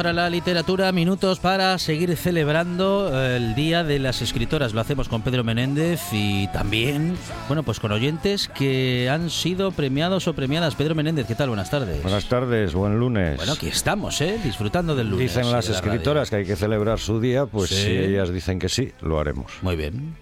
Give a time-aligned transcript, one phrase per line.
[0.00, 4.72] Para la literatura, minutos para seguir celebrando eh, el Día de las Escritoras.
[4.72, 10.26] Lo hacemos con Pedro Menéndez y también, bueno, pues con oyentes que han sido premiados
[10.26, 10.74] o premiadas.
[10.74, 11.48] Pedro Menéndez, ¿qué tal?
[11.50, 12.02] Buenas tardes.
[12.02, 13.36] Buenas tardes, buen lunes.
[13.36, 14.40] Bueno, aquí estamos, ¿eh?
[14.42, 15.34] Disfrutando del lunes.
[15.34, 15.92] Dicen las y de la radio.
[15.92, 17.74] escritoras que hay que celebrar su día, pues Sí.
[17.82, 19.52] si ellas dicen que sí, lo haremos.
[19.60, 20.16] Muy bien.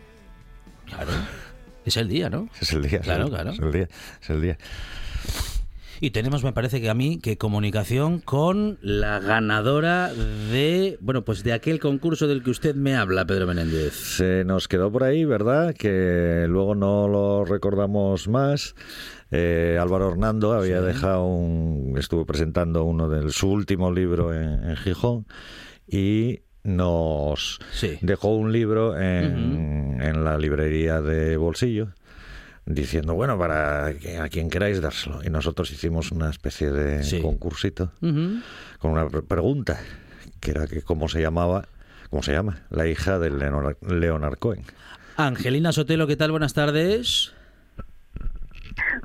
[0.87, 1.13] Claro.
[1.85, 2.49] Es el día, ¿no?
[2.61, 2.99] Es el día.
[2.99, 3.53] Claro, claro.
[3.53, 3.89] Es el día.
[4.23, 4.59] Es el día.
[6.01, 11.43] Y tenemos, me parece que a mí, que comunicación con la ganadora de, bueno, pues
[11.43, 13.95] de aquel concurso del que usted me habla, Pedro Menéndez.
[13.95, 15.75] Se nos quedó por ahí, ¿verdad?
[15.75, 18.75] Que luego no lo recordamos más.
[19.31, 20.87] Eh, Álvaro Hernando había Sí.
[20.87, 21.95] dejado un.
[21.99, 25.27] Estuvo presentando uno de su último libro en, en Gijón
[25.87, 27.99] y nos Sí.
[28.03, 31.89] dejó un libro en, en la librería de Bolsillo
[32.69, 35.21] diciendo, bueno, para que- a quien queráis dárselo.
[35.25, 37.21] Y nosotros hicimos una especie de Sí.
[37.21, 39.79] concursito con una pre- pregunta,
[40.41, 41.67] que era que cómo se llamaba,
[42.11, 44.65] cómo se llama, la hija de Leonard, Leonard Cohen.
[45.17, 46.31] Angelina Sotelo, ¿qué tal?
[46.31, 47.33] Buenas tardes.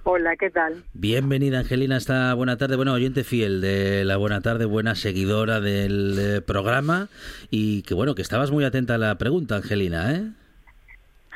[0.04, 0.84] Hola, ¿qué tal?
[0.94, 2.76] Bienvenida, Angelina, esta buena tarde.
[2.76, 7.08] Bueno, oyente fiel de la buena tarde, buena seguidora del eh, programa.
[7.50, 10.30] Y que bueno, que estabas muy atenta a la pregunta, Angelina, ¿eh?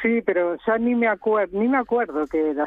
[0.01, 2.65] Sí, pero ya ni me acuerdo, ni me acuerdo qué era.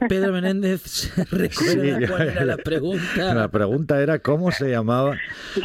[0.08, 3.34] Pedro Menéndez se recuerda Sí, cuál era la pregunta.
[3.34, 5.16] La pregunta era cómo se llamaba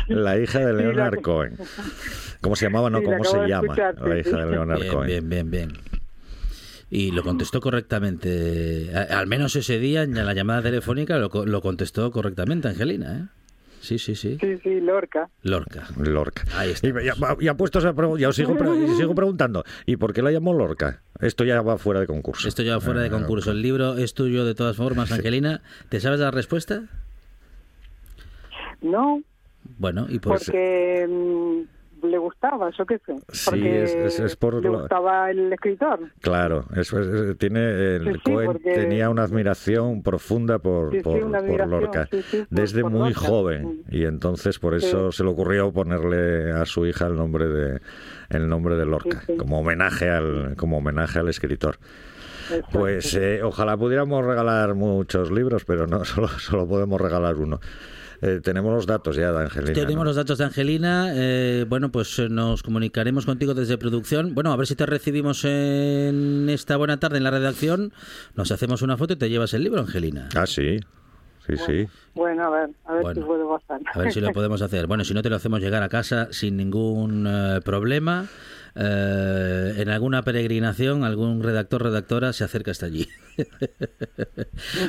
[0.08, 1.58] la hija de Sí, Leonard Cohen.
[2.42, 2.90] ¿Cómo se llamaba?
[2.90, 4.52] No, Sí, cómo se llama la hija de.
[4.52, 5.08] Leonard Bien, Cohen.
[5.08, 5.74] bien, bien, bien.
[6.90, 8.92] Y lo contestó correctamente.
[9.10, 13.24] Al menos ese día en la llamada telefónica lo, co- lo contestó correctamente, Angelina, ¿eh?
[13.80, 14.38] Sí, sí, sí.
[14.42, 15.30] Sí, sí, Lorca.
[15.44, 15.88] Lorca.
[15.98, 16.44] Lorca.
[16.56, 16.88] Ahí está.
[16.88, 20.14] Y ya, ya puestos a pregun- ya os sigo, pre- y sigo preguntando, ¿y por
[20.14, 21.02] qué la llamó Lorca?
[21.22, 22.48] Esto ya va fuera de concurso.
[22.48, 23.52] Esto ya va fuera de Eh, concurso.
[23.52, 25.62] El libro es tuyo de todas formas, Angelina.
[25.90, 26.84] ¿Te sabes la respuesta?
[28.82, 29.22] No,
[29.78, 31.62] Bueno, y por porque mm,
[32.08, 33.16] le gustaba, yo qué sé.
[33.32, 36.00] Sí, es- es- es por le lo- gustaba el escritor.
[36.22, 41.20] Claro, eso es- tiene el Sí, Cohen porque- tenía una admiración profunda por, Sí, por,
[41.32, 42.10] por Lorca
[42.50, 43.20] desde por muy Lorca.
[43.28, 47.80] joven y entonces por eso se le ocurrió ponerle a su hija el nombre de
[48.30, 51.78] el nombre de Lorca como homenaje al como homenaje al escritor.
[52.72, 57.60] Pues eh, ojalá pudiéramos regalar muchos libros, pero no solo solo podemos regalar uno.
[58.22, 59.74] Eh, tenemos los datos ya de Angelina.
[59.74, 60.04] Tenemos ¿no?
[60.06, 61.12] los datos de Angelina.
[61.14, 64.34] eh, bueno, pues eh, nos comunicaremos contigo desde producción.
[64.34, 67.94] Bueno, a ver si te recibimos en esta buena tarde en la redacción.
[68.36, 70.30] Nos hacemos una foto y te llevas el libro, Angelina.
[70.36, 70.80] Ah, sí.
[71.48, 71.88] Sí, sí.
[72.14, 73.80] Bueno, a ver, a ver Bueno, si puedo pasar.
[73.94, 74.86] A ver si lo podemos hacer.
[74.86, 78.28] Bueno, si no te lo hacemos llegar a casa sin ningún eh, problema.
[78.80, 83.08] Eh, en alguna peregrinación, algún redactor, redactora se acerca hasta allí.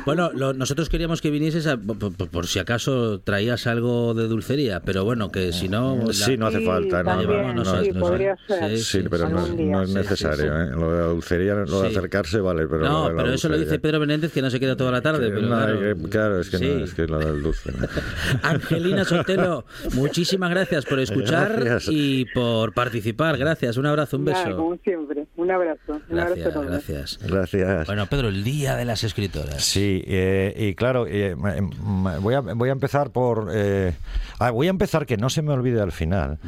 [0.07, 4.27] bueno, lo- nosotros queríamos que vinieses a- por, por- por si acaso traías algo de
[4.29, 5.97] dulcería, pero bueno, que si no...
[6.07, 7.03] la- Sí, no hace Sí, falta.
[7.03, 8.79] No, no, no, sí, no, no, podría ser.
[8.79, 10.37] Sí, pero no, es Sí, necesario.
[10.37, 10.71] sí, ¿eh?
[10.77, 11.97] Lo de la dulcería, lo de Sí.
[11.97, 12.81] acercarse, vale, pero.
[12.85, 15.29] no, pero eso lo dulcería- dice Pedro Menéndez que no se queda toda la tarde.
[15.31, 16.67] Pero no, claro, claro, es que, sí.
[16.67, 17.73] no, es que lo del dulce.
[17.73, 17.87] ¿no?
[18.43, 19.65] Angelina Sotelo,
[19.95, 21.89] muchísimas gracias por escuchar Gracias.
[21.95, 23.37] y por participar.
[23.39, 24.57] Gracias, un abrazo, un Nada, beso.
[24.57, 25.18] como siempre.
[25.49, 25.81] Un abrazo.
[26.11, 26.71] Un abrazo Gracias, enorme.
[26.71, 27.19] gracias.
[27.23, 27.87] Gracias.
[27.87, 29.65] Bueno, Pedro, el día de las escritoras.
[29.65, 33.49] Sí, eh, y claro, eh, ma- voy, a, voy a empezar por...
[33.55, 33.95] eh,
[34.41, 36.39] ah, voy a empezar que no se me olvide al final,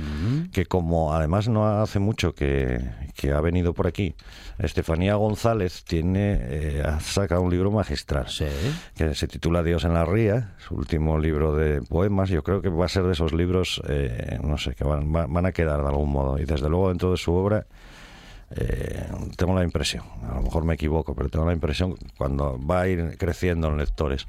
[0.52, 2.78] que como además no hace mucho que,
[3.16, 4.14] que ha venido por aquí,
[4.58, 8.28] Estefanía González tiene eh, ha sacado un libro magistral.
[8.28, 8.44] Sí.
[8.94, 12.28] que se titula Dios en la ría, su último libro de poemas.
[12.28, 15.24] Yo creo que va a ser de esos libros, eh, no sé, que van, va-
[15.26, 16.38] van a quedar de algún modo.
[16.38, 17.64] Y desde luego dentro de su obra
[18.56, 19.06] eh,
[19.36, 22.88] tengo la impresión, a lo mejor me equivoco, pero tengo la impresión cuando va a
[22.88, 24.26] ir creciendo en lectores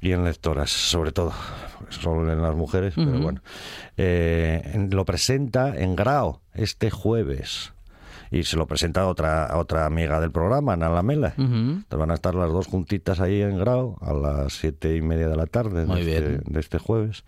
[0.00, 1.32] y en lectoras, sobre todo,
[1.90, 3.42] solo en las mujeres, pero bueno,
[3.98, 7.72] eh, lo presenta en Grao este jueves.
[8.32, 11.34] Y se lo presenta a otra, a otra amiga del programa, Ana Lamela.
[11.36, 15.28] Entonces van a estar las dos juntitas ahí en Grau a las siete y media
[15.28, 17.24] de la tarde de, este, de este jueves.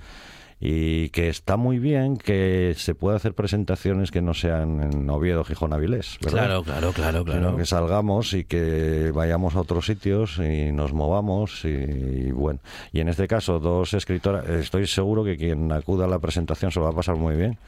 [0.65, 5.43] Y que está muy bien que se pueda hacer presentaciones que no sean en Oviedo,
[5.43, 6.19] Gijón, Avilés.
[6.23, 6.39] ¿verdad?
[6.39, 7.57] Claro, claro, claro, Sino claro.
[7.57, 12.61] que salgamos y que vayamos a otros sitios y nos movamos y, y bueno.
[12.93, 16.79] Y en este caso, dos escritoras, estoy seguro que quien acuda a la presentación se
[16.79, 17.59] lo va a pasar muy bien.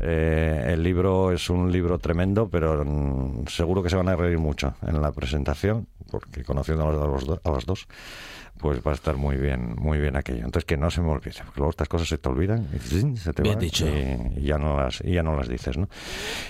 [0.00, 4.38] Eh, el libro es un libro tremendo, pero mm, seguro que se van a reír
[4.38, 7.86] mucho en la presentación, porque conociendo a los, los do- a las dos,
[8.58, 10.38] pues va a estar muy bien, muy bien aquello.
[10.46, 13.16] Entonces que no se me olvide, porque luego estas cosas se te olvidan y ¡zin!
[13.16, 13.86] se te Bien van dicho.
[13.86, 15.88] y, y ya no las y ya no las dices, ¿no?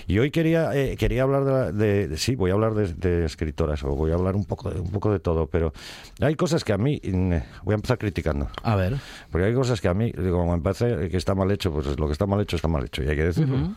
[0.07, 2.93] Y hoy quería eh, quería hablar de, la- de- de- sí, voy a hablar de,
[2.93, 5.73] de escritoras o voy a hablar un poco de, un poco de todo, pero
[6.21, 7.33] hay cosas que a mí mm,
[7.63, 8.47] voy a empezar criticando.
[8.63, 8.95] A ver.
[9.29, 12.05] Porque hay cosas que a mí, como me parece que está mal hecho, pues lo
[12.07, 13.75] que está mal hecho está mal hecho, y hay que decirlo.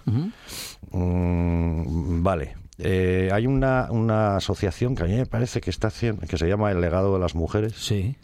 [0.92, 2.56] Mm, vale.
[2.82, 6.48] Eh, hay una, una asociación que a mí me parece que está haciendo, que se
[6.48, 8.16] llama El Legado de las Mujeres, Sí.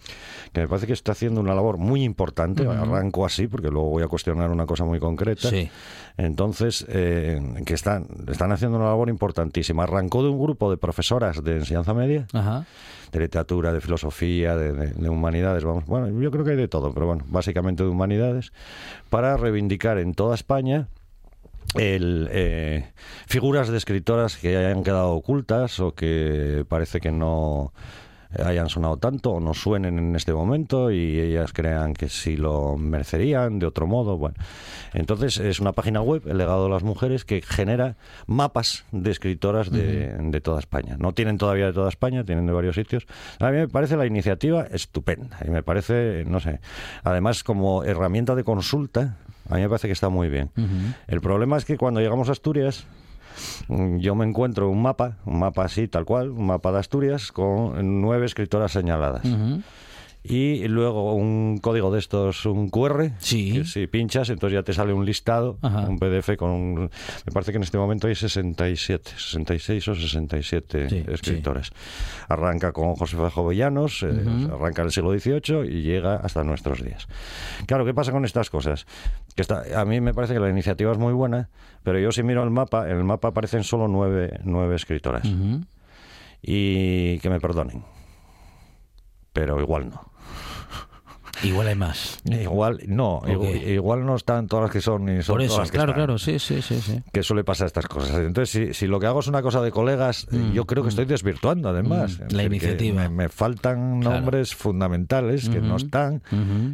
[0.52, 2.66] que me parece que está haciendo una labor muy importante.
[2.66, 5.50] Arranco así, porque luego voy a cuestionar una cosa muy concreta.
[5.50, 5.70] Sí.
[6.16, 9.82] Entonces, eh, que están, están haciendo una labor importantísima.
[9.82, 12.64] Arrancó de un grupo de profesoras de enseñanza media, Ajá.
[13.12, 16.68] de literatura, de filosofía, de, de- de humanidades, vamos, bueno, yo creo que hay de
[16.68, 18.52] todo, pero bueno, básicamente de humanidades,
[19.10, 20.88] para reivindicar en toda España
[21.74, 22.90] el, eh,
[23.26, 27.72] figuras de escritoras que hayan quedado ocultas o que parece que no
[28.44, 32.76] hayan sonado tanto o no suenen en este momento y ellas crean que sí lo
[32.76, 34.16] merecerían de otro modo.
[34.16, 34.36] Bueno,
[34.92, 37.96] entonces es una página web, El legado de las mujeres, que genera
[38.26, 40.96] mapas de escritoras de, de toda España.
[40.98, 43.06] No tienen todavía de toda España, tienen de varios sitios.
[43.38, 46.60] A mí me parece la iniciativa estupenda y me parece, no sé,
[47.04, 50.50] además como herramienta de consulta, a mí me parece que está muy bien.
[51.06, 52.86] El problema es que cuando llegamos a Asturias,
[53.68, 57.32] mm, yo me encuentro un mapa, un mapa así, tal cual, un mapa de Asturias,
[57.32, 59.24] con nueve escritoras señaladas.
[60.28, 63.52] Y luego un código de estos, un QR, Sí.
[63.52, 65.80] que si pinchas, entonces ya te sale un listado, Ajá.
[65.88, 66.90] un PDF con un-
[67.26, 71.70] Me parece que en este momento hay 67, 66 o 67 Sí, escritores.
[72.28, 74.08] Arranca con Josefa Jovellanos, eh,
[74.52, 77.06] arranca en el siglo XVIII y llega hasta nuestros días.
[77.66, 78.86] Claro, ¿qué pasa con estas cosas?
[79.34, 81.48] Que está, a mí me parece que la iniciativa es muy buena,
[81.82, 85.26] pero yo si miro el mapa, en el mapa aparecen solo nueve, nueve escritoras.
[86.42, 87.82] Y que me perdonen.
[89.36, 90.00] Pero igual no.
[91.42, 92.18] Igual hay más.
[92.24, 95.64] Igual no, igual, igual no están todas las que son ni son Por eso, todas
[95.66, 96.04] las que claro, están.
[96.06, 97.02] claro, sí, sí, sí, sí.
[97.12, 98.16] Que suele pasar estas cosas.
[98.20, 100.88] Entonces, si, si lo que hago es una cosa de colegas, eh, yo creo que
[100.88, 102.18] estoy desvirtuando además.
[102.20, 103.02] Mm, la iniciativa.
[103.02, 104.16] Me, me faltan Claro.
[104.16, 106.22] nombres fundamentales que no están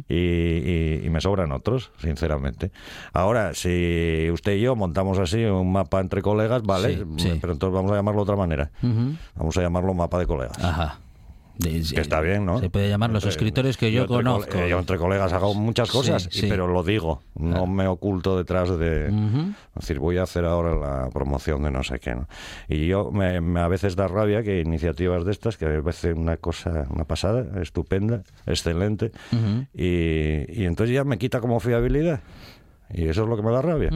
[0.07, 2.71] y, y- y me sobran otros, sinceramente.
[3.11, 7.37] Ahora, si usted y yo montamos así un mapa entre colegas, vale, Sí, sí.
[7.41, 8.71] pero entonces vamos a llamarlo de otra manera.
[9.35, 10.57] Vamos a llamarlo mapa de colegas.
[10.63, 10.99] Ajá.
[11.57, 11.83] De-.
[11.93, 12.59] Que está bien, ¿no?
[12.59, 14.57] Se puede llamar los Entre- escritores que yo, conozco.
[14.57, 16.45] eh, yo entre colegas hago muchas Sí, cosas, y- sí.
[16.49, 17.21] pero lo digo.
[17.35, 19.07] No me oculto detrás de...
[19.07, 22.27] Es decir, voy a hacer ahora la promoción de no sé qué, ¿no?
[22.67, 26.13] Y yo me, me a veces da rabia que iniciativas de estas, que me parece
[26.13, 29.11] una cosa, una pasada, estupenda, excelente,
[29.73, 32.21] y, y entonces ya me quita como fiabilidad.
[32.93, 33.89] Y eso es lo que me da rabia.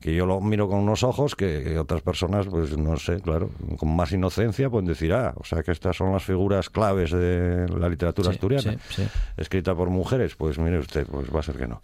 [0.00, 3.50] Que yo lo miro con unos ojos que, que otras personas, pues no sé, claro,
[3.76, 7.66] con más inocencia pueden decir, ah, o sea que estas son las figuras claves de
[7.68, 9.08] la literatura Sí, asturiana, sí, sí.
[9.36, 10.34] escrita por mujeres.
[10.36, 11.80] Pues mire usted, pues va a ser que no.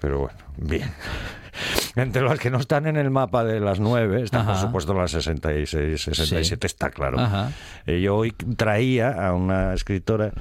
[0.00, 0.90] Pero bueno, bien.
[1.96, 5.10] Entre las que no están en el mapa de las nueve, están por supuesto las
[5.10, 7.18] 66, 67, está claro.
[7.18, 7.50] Ajá.
[7.86, 10.32] Eh, yo hoy traía a una escritora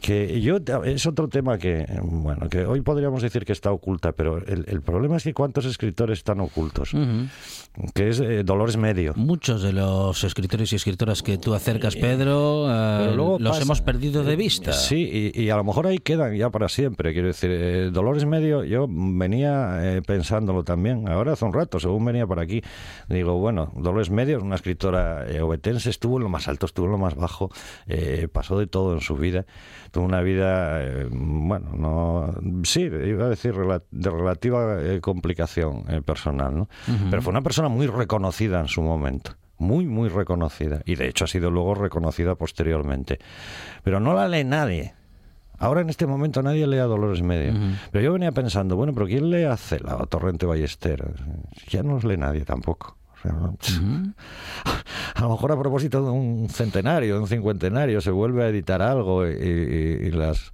[0.00, 4.38] que yo es otro tema que bueno que hoy podríamos decir que está oculta pero
[4.38, 6.92] el, el problema es que cuántos escritores están ocultos
[7.94, 12.66] que es eh, Dolores Medio Muchos de los escritores y escritoras que tú acercas, Pedro,
[12.70, 14.72] eh, Pero luego los pasa- hemos perdido de vista.
[14.72, 17.12] Sí, y, y a lo mejor ahí quedan ya para siempre.
[17.12, 22.04] Quiero decir, eh, Dolores Medio, yo venía eh, pensándolo también, ahora hace un rato, según
[22.04, 22.62] venía por aquí,
[23.08, 26.86] digo, bueno, Dolores Medio es una escritora eh, obetense, estuvo en lo más alto, estuvo
[26.86, 27.50] en lo más bajo,
[27.88, 29.44] eh, pasó de todo en su vida,
[30.00, 32.34] una vida, eh, bueno, no,
[32.64, 36.68] sí, iba a decir de relativa eh, complicación eh, personal, ¿no?
[37.10, 40.82] Pero fue una persona muy reconocida en su momento muy, muy reconocida.
[40.84, 43.18] Y de hecho ha sido luego reconocida posteriormente.
[43.82, 44.94] Pero no la lee nadie.
[45.58, 47.54] Ahora en este momento nadie lee a Dolores Medio.
[47.90, 51.14] Pero yo venía pensando, bueno, pero ¿quién lee a Cela o a Torrente Ballester?
[51.68, 52.98] Ya no los lee nadie tampoco.
[53.18, 53.56] O sea, no-
[55.14, 58.82] A lo mejor a propósito de un centenario, de un cincuentenario, se vuelve a editar
[58.82, 60.52] algo y, y- y las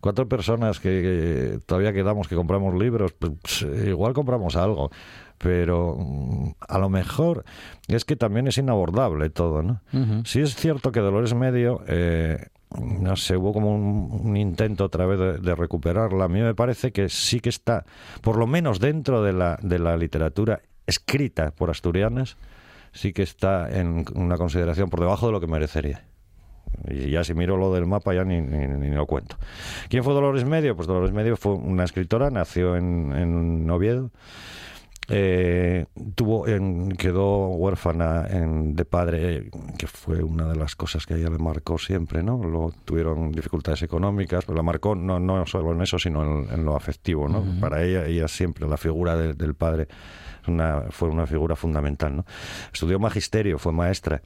[0.00, 4.90] cuatro personas que, que todavía quedamos que compramos libros, pues igual compramos algo.
[5.38, 7.44] Pero mm, a lo mejor
[7.88, 9.80] es que también es inabordable todo, ¿no?
[9.92, 10.22] Ujú.
[10.24, 12.38] Sí es cierto que Dolores Medio, eh,
[12.80, 16.24] no sé, hubo como un, un intento otra vez de, de recuperarla.
[16.24, 17.84] A mí me parece que sí que está,
[18.22, 22.36] por lo menos dentro de la, de la literatura escrita por asturianas,
[22.92, 26.04] sí que está en una consideración por debajo de lo que merecería.
[26.88, 29.36] Y ya si miro lo del mapa ya ni, ni- ni lo cuento.
[29.88, 30.74] ¿Quién fue Dolores Medio?
[30.74, 34.10] Pues Dolores Medio fue una escritora, nació en, en Oviedo.
[35.08, 41.14] Eh, tuvo en- quedó huérfana en- de padre, que fue una de las cosas que
[41.14, 42.38] ella le marcó siempre, ¿no?
[42.42, 46.64] Luego tuvieron dificultades económicas, pero la marcó no, no solo en eso, sino en, en
[46.64, 47.44] lo afectivo, ¿no?
[47.60, 49.88] Para ella, ella siempre, la figura de- del padre
[50.90, 52.26] fue una figura fundamental, ¿no?
[52.72, 54.22] Estudió magisterio, fue maestra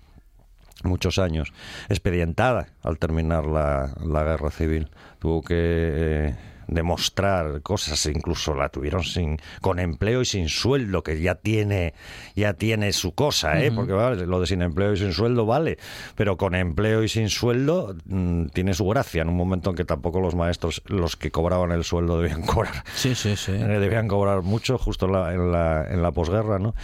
[0.84, 1.52] muchos años,
[1.88, 4.88] expedientada al terminar la, la guerra civil.
[5.18, 6.37] Tuvo que eh,
[6.68, 11.94] demostrar cosas, incluso la tuvieron sin, con empleo y sin sueldo, que ya tiene,
[12.37, 13.72] ya tiene su cosa, ¿eh?
[13.72, 15.78] porque vale, lo de sin empleo y sin sueldo vale,
[16.14, 19.84] pero con empleo y sin sueldo mm, tiene su gracia en un momento en que
[19.84, 23.52] tampoco los maestros, los que cobraban el sueldo, debían cobrar Sí, sí, sí.
[23.52, 26.75] eh, debían cobrar mucho justo en la, en la, en la posguerra, ¿no?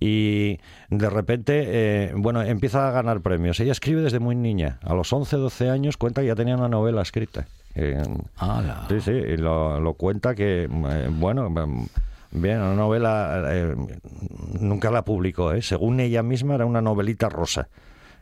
[0.00, 0.58] Y
[0.90, 3.60] de repente, eh, bueno, empieza a ganar premios.
[3.60, 4.78] Ella escribe desde muy niña.
[4.82, 7.46] A los 11, 12 años cuenta que ya tenía una novela escrita.
[7.74, 8.02] Eh,
[8.88, 11.48] sí, sí, y lo, lo cuenta que, eh, bueno,
[12.30, 13.74] bien, una novela, eh,
[14.60, 15.62] nunca la publicó, ¿eh?
[15.62, 17.68] Según ella misma era una novelita rosa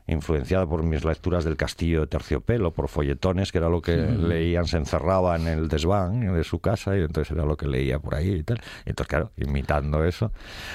[0.07, 4.67] influenciada por mis lecturas del Castillo de Terciopelo, por folletones, que era lo que leían,
[4.67, 8.15] se encerraba en el desván de su casa y entonces era lo que leía por
[8.15, 8.61] ahí y tal.
[8.85, 10.33] Entonces, claro, imitando eso.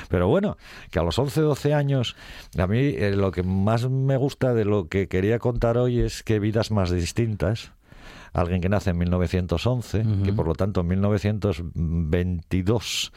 [0.10, 0.58] Pero bueno,
[0.92, 2.16] que a los 11, 12 años,
[2.58, 6.24] a mí eh, lo que más me gusta de lo que quería contar hoy es
[6.24, 7.72] que vidas más distintas.
[8.34, 13.12] Alguien que nace en 1911, que por lo tanto en 1922,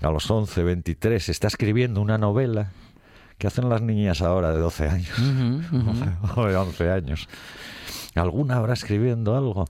[0.00, 2.70] a los 11, 23, está escribiendo una novela
[3.38, 5.92] que hacen las niñas ahora de 12 años Ujú, ujú.
[6.40, 7.28] o de 11 años.
[8.14, 9.66] ¿Alguna habrá escribiendo algo?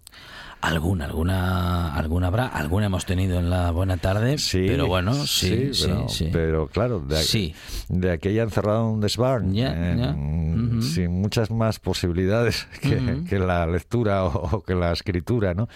[0.64, 5.74] Alguna, alguna, alguna habrá, alguna hemos tenido en la buena tarde, Sí, pero bueno, sí,
[5.74, 6.28] sí, pero, sí.
[6.32, 7.54] pero claro, de, aqu- Sí.
[7.90, 12.66] de aquella encerrada en un desván, Ya, eh, mm, sin muchas más posibilidades
[13.28, 15.68] que, la lectura o, o que la escritura, ¿no?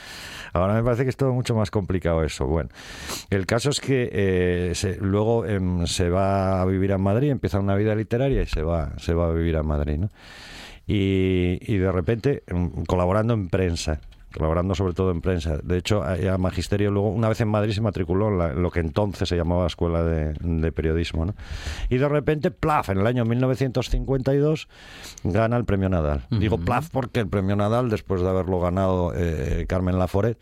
[0.54, 2.46] Ahora me parece que es todo mucho más complicado eso.
[2.46, 2.70] Bueno,
[3.28, 7.60] el caso es que eh, se- luego em, se va a vivir a Madrid, empieza
[7.60, 10.08] una vida literaria y se va, se va a vivir a Madrid, ¿no?
[10.86, 14.00] y, y de repente mm, colaborando en prensa
[14.36, 15.58] colaborando sobre todo en prensa.
[15.62, 18.62] De hecho, a, a Magisterio luego, una vez en Madrid, se matriculó en, la- en
[18.62, 21.24] lo que entonces se llamaba Escuela de, de Periodismo.
[21.24, 21.34] ¿no?
[21.88, 24.68] Y de repente, plaf, en el año 1952
[25.24, 26.26] gana el premio Nadal.
[26.30, 30.38] Digo plaf porque el premio Nadal, después de haberlo ganado eh, Carmen Laforet,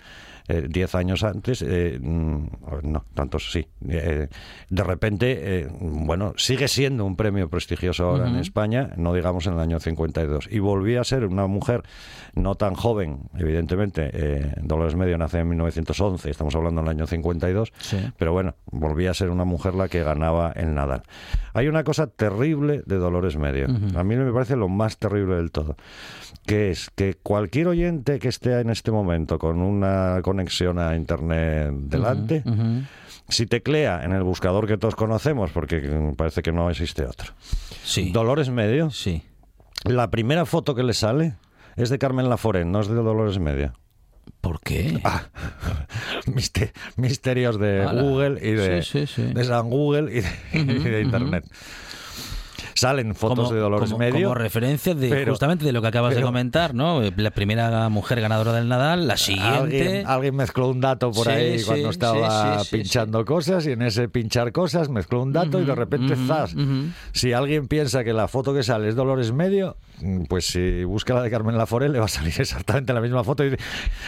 [0.48, 2.46] eh, diez años antes, eh, mm,
[2.84, 4.28] no, tantos sí, eh,
[4.68, 9.54] de repente, eh, bueno, sigue siendo un premio prestigioso ahora en España, no digamos en
[9.54, 10.48] el año 52.
[10.50, 11.82] Y volví a ser una mujer
[12.34, 17.72] no tan joven, evidentemente, eh, Dolores Medio nace en 1911, estamos hablando del año 52,
[17.78, 17.98] Sí.
[18.18, 21.02] pero bueno, volví a ser una mujer la que ganaba el Nadal.
[21.54, 25.50] Hay una cosa terrible de Dolores Medio, a mí me parece lo más terrible del
[25.50, 25.76] todo,
[26.46, 31.72] que es que cualquier oyente que esté en este momento con una conexión a Internet
[31.88, 32.42] delante,
[33.28, 35.80] si teclea en el buscador que todos conocemos, porque
[36.16, 37.32] parece que no existe otro,
[37.84, 38.10] Sí.
[38.12, 39.22] Dolores Medio, Sí.
[39.84, 41.34] la primera foto que le sale
[41.76, 43.72] es de Carmen Laforet, no es de Dolores Medio.
[44.40, 45.00] ¿Por qué?
[46.26, 48.02] Mister- misterios de Ala.
[48.02, 49.32] Google y de, Sí, sí, sí.
[49.32, 50.28] de San Google y de,
[50.60, 51.44] y de Internet.
[52.76, 54.28] Salen fotos como, de Dolores como- Medio.
[54.28, 57.00] como referencia de pero- justamente de lo que acabas de comentar, ¿no?
[57.16, 59.48] La primera mujer ganadora del Nadal, la siguiente.
[59.56, 63.72] Alguien, alguien mezcló un dato por Sí, ahí sí, cuando estaba sí, pinchando cosas y
[63.72, 66.54] en ese pinchar cosas mezcló un dato y de repente ujú, zas.
[67.12, 71.14] Si alguien piensa que la foto que sale es Dolores Medio, mm, pues si busca
[71.14, 73.44] la de Carmen Laforel le va a salir exactamente la misma foto.
[73.44, 73.56] Y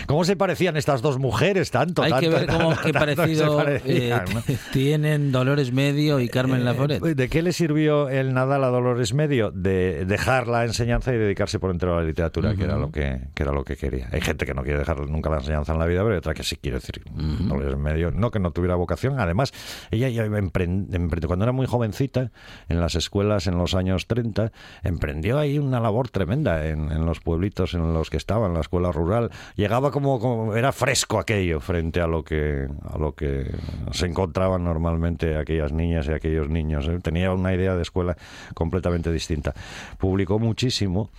[0.06, 2.02] ¿Cómo se parecían estas dos mujeres tanto?
[2.02, 4.42] Hay que ver cómo tanto, que parecido eh, parecían, ¿no?
[4.72, 7.02] tienen Dolores Medio y Carmen Laforet.
[7.04, 9.50] Eh, ¿De qué le sirvió el Nadal a Dolores Medio?
[9.50, 13.20] De dejar la enseñanza y dedicarse por entero a la literatura, que, era lo que,
[13.34, 14.08] que era lo que quería.
[14.12, 16.34] Hay gente que no quiere dejar nunca la enseñanza en la vida, pero hay otra
[16.34, 17.02] que sí quiere decir.
[17.14, 19.18] Dolores Medio, no que no tuviera vocación.
[19.20, 19.52] Además,
[19.90, 22.30] ella ya empren- empre- cuando era muy jovencita,
[22.68, 27.20] en las escuelas en los años 30, emprendió ahí una labor tremenda en, en los
[27.20, 29.30] pueblitos en los que estaba, en la escuela rural.
[29.56, 33.50] Llegaba como, como- era fresco aquello frente a lo que a lo que
[33.92, 36.86] se encontraban normalmente aquellas niñas y aquellos niños.
[36.88, 36.98] ¿eh?
[37.02, 38.16] Tenía una idea de escuela
[38.54, 39.54] completamente distinta.
[39.98, 41.10] Publicó muchísimo,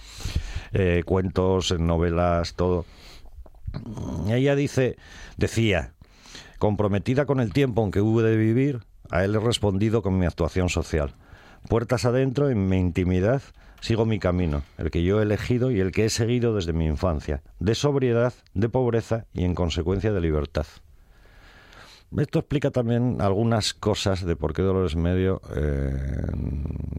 [0.71, 2.85] eh, cuentos, novelas, todo.
[4.27, 4.97] Ella dice,
[5.37, 5.93] decía,
[6.57, 8.79] comprometida con el tiempo en que hube de vivir,
[9.11, 11.13] a él he respondido con mi actuación social.
[11.67, 13.41] Puertas adentro, en mi intimidad,
[13.81, 16.85] sigo mi camino, el que yo he elegido y el que he seguido desde mi
[16.85, 20.65] infancia, de sobriedad, de pobreza y en consecuencia de libertad.
[22.17, 26.25] Esto explica también algunas cosas de por qué Dolores Medio eh,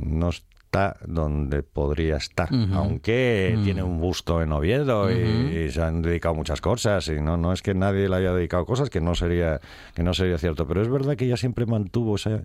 [0.00, 6.00] no está donde podría estar, aunque tiene un busto en Oviedo y, y se han
[6.00, 9.16] dedicado muchas cosas y no no es que nadie le haya dedicado cosas que no
[9.16, 9.60] sería
[9.96, 12.42] que no sería cierto, pero es verdad que ella siempre mantuvo ese,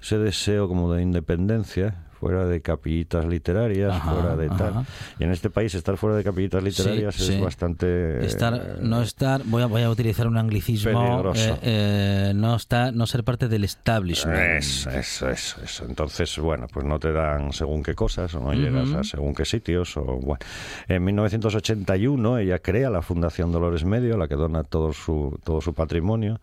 [0.00, 4.68] ese deseo como de independencia fuera de capillitas literarias, Ajá, fuera de tal.
[4.68, 4.84] ajá.
[5.18, 7.40] Y en este país estar fuera de capillitas literarias Sí, es sí.
[7.40, 11.54] bastante Estar, no estar, voy a, voy a utilizar un anglicismo, Peligroso.
[11.54, 14.38] eh, eh, no está, no ser parte del establishment.
[14.38, 15.84] Eso, eso, eso, eso.
[15.84, 19.44] Entonces, bueno, pues no te dan según qué cosas, o no llegas a según qué
[19.44, 19.96] sitios.
[19.96, 20.38] O, bueno.
[20.86, 25.74] En 1981 ella crea la Fundación Dolores Medio, la que dona todo su, todo su
[25.74, 26.40] patrimonio,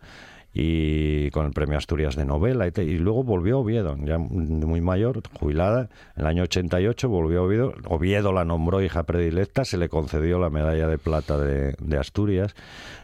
[0.52, 2.66] y con el premio Asturias de novela.
[2.66, 5.88] Y, luego volvió a Oviedo, ya muy mayor, jubilada.
[6.16, 7.74] En el año 88 volvió a Oviedo.
[7.86, 12.54] Oviedo la nombró hija predilecta, se le concedió la medalla de plata de, de Asturias.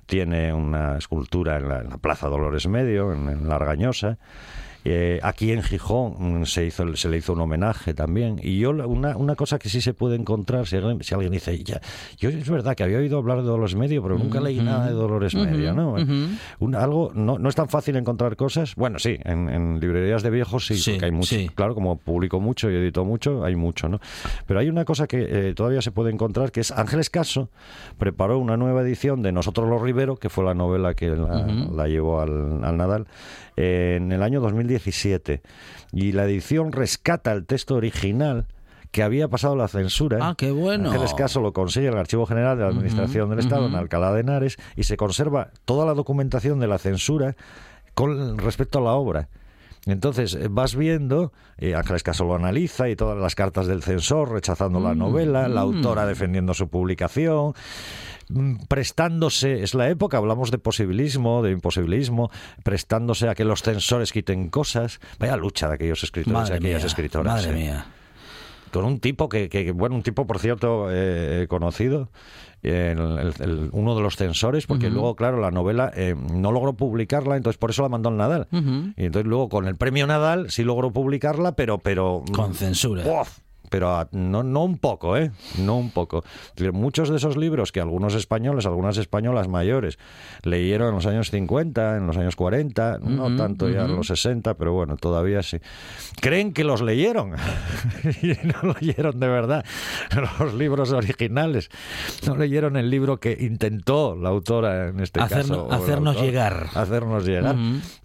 [0.07, 4.19] Tiene una escultura en la, Plaza Dolores Medio, en, en La Argañosa.
[4.89, 8.39] Eh, aquí en Gijón mm, se, hizo, se le hizo un homenaje también.
[8.43, 11.63] Y yo, una, una cosa que sí se puede encontrar, si alguien, si alguien dice,
[11.65, 11.81] ya,
[12.19, 14.93] yo es verdad que había oído hablar de Dolores Medio, pero nunca leí nada de
[14.93, 15.97] Dolores Medio, ¿no?
[16.61, 18.75] Un- algo, no, no es tan fácil encontrar cosas.
[18.77, 21.35] Bueno, sí, en, en librerías de viejos sí, Sí, porque hay mucho.
[21.35, 21.51] sí.
[21.55, 23.99] Claro, como publico mucho y edito mucho, hay mucho, ¿no?
[24.47, 27.49] Pero hay una cosa que eh, todavía se puede encontrar, que es Ángeles Caso
[27.99, 31.89] preparó una nueva edición de Nosotros los Rivero, que fue la novela que la, la
[31.89, 33.07] llevó al, al Nadal,
[33.57, 34.41] eh, en el año
[34.79, 35.43] 2017.
[35.93, 38.47] Y la edición rescata el texto original
[38.91, 40.19] que había pasado la censura.
[40.23, 40.91] Ah, qué bueno.
[40.91, 44.13] Ángeles Caso lo consigue en el Archivo General de la Administración del Estado, en Alcalá
[44.13, 47.37] de Henares, y se conserva toda la documentación de la censura
[47.95, 49.29] con respecto a la obra.
[49.87, 54.33] Entonces eh, vas viendo, eh, Ángeles Caso lo analiza y todas las cartas del censor
[54.33, 58.16] rechazando la novela, la autora defendiendo su publicación, mm,
[58.69, 62.31] prestándose, es la época, hablamos de posibilismo, de imposibilismo,
[62.63, 65.01] prestándose a que los censores quiten cosas.
[65.19, 67.33] Vaya lucha de aquellos escritores y Madre aquellas mía, escritoras.
[67.35, 67.87] madre eh mía.
[68.73, 72.11] con un tipo que, que- bueno, un tipo, por cierto, eh, conocido,
[72.63, 76.53] eh, el- el- el- uno de los censores, porque luego, claro, la novela eh, no
[76.53, 78.49] logró publicarla, entonces por eso la mandó al Nadal.
[78.97, 81.79] Y entonces luego con el premio Nadal sí logró publicarla, pero...
[81.79, 83.03] pero Con censura.
[83.07, 83.39] ¡Uf!
[83.71, 85.31] Pero a- no, no un poco, ¿eh?
[85.59, 86.25] No un poco.
[86.73, 89.99] Muchos de esos libros que algunos españoles, algunas españolas mayores,
[90.43, 94.55] leyeron en los años 50, en los años 40, no tanto ya en los 60,
[94.55, 95.59] pero bueno, todavía sí.
[96.21, 97.33] Creen que los leyeron
[98.23, 99.65] y no leyeron de verdad
[100.41, 101.69] los libros originales.
[102.27, 105.69] No leyeron el libro que intentó la autora en este caso.
[105.73, 106.67] hacernos autor, llegar.
[106.75, 107.57] Hacernos llegar.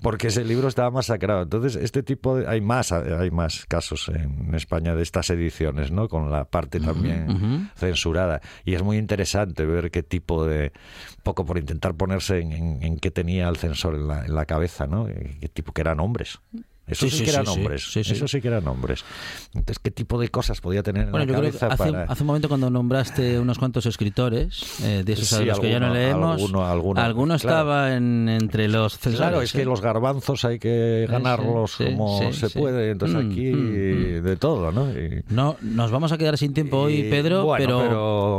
[0.02, 1.44] Porque ese libro estaba masacrado.
[1.44, 2.48] Entonces, este tipo de.
[2.48, 5.51] Hay más, hay más casos en España de estas ediciones,
[5.92, 6.08] ¿no?
[6.10, 8.42] Con la parte también censurada.
[8.66, 10.72] Y es muy interesante ver qué tipo de.
[11.24, 14.46] Poco por intentar ponerse en, en- en qué tenía el censor en la, en la
[14.46, 15.08] cabeza, ¿no?
[15.08, 16.40] Eh, Qué tipo que eran hombres.
[16.88, 17.96] Eso Sí, sí, sí, que eran hombres.
[17.96, 19.06] Eso sí que eran hombres.
[19.54, 21.92] Entonces, ¿qué tipo de cosas podía tener en Bueno, la yo creo que cabeza hace,
[21.94, 22.04] para.?
[22.12, 25.80] hace un momento cuando nombraste unos cuantos escritores, eh, de esos a los que ya
[25.80, 27.38] no alguno- leemos, alguno- alguno, alguno claro.
[27.60, 29.18] estaba en, entre los censores.
[29.20, 29.66] Claro, es que ¿eh?
[29.66, 32.92] los garbanzos hay que ganarlos como se puede.
[32.92, 34.92] Entonces Mm, aquí mm, de todo, ¿no?
[34.92, 37.80] Y- No, nos vamos a quedar sin tiempo hoy, y, Pedro, bueno, pero...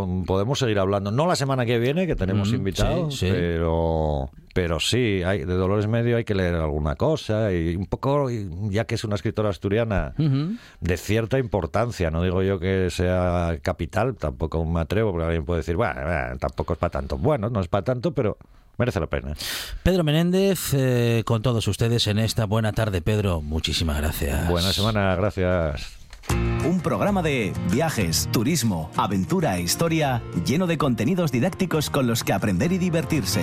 [0.07, 1.11] pero podemos seguir hablando.
[1.11, 5.87] No la semana que viene, que tenemos Mm, invitados, pero pero sí, hay, de Dolores
[5.87, 9.50] Medio hay que leer alguna cosa y un poco y ya que es una escritora
[9.50, 15.44] asturiana de cierta importancia, no digo yo que sea capital, tampoco me atrevo, porque alguien
[15.44, 17.18] puede decir, bueno, eh, tampoco es para tanto.
[17.18, 18.38] Bueno, no es para tanto, pero
[18.78, 19.35] merece la pena.
[19.83, 23.02] Pedro Menéndez, eh, con todos ustedes en esta buena tarde.
[23.02, 24.48] Pedro, muchísimas gracias.
[24.48, 25.98] Buena semana, gracias.
[26.64, 32.33] Un programa de viajes, turismo, aventura e historia lleno de contenidos didácticos con los que
[32.33, 33.42] aprender y divertirse.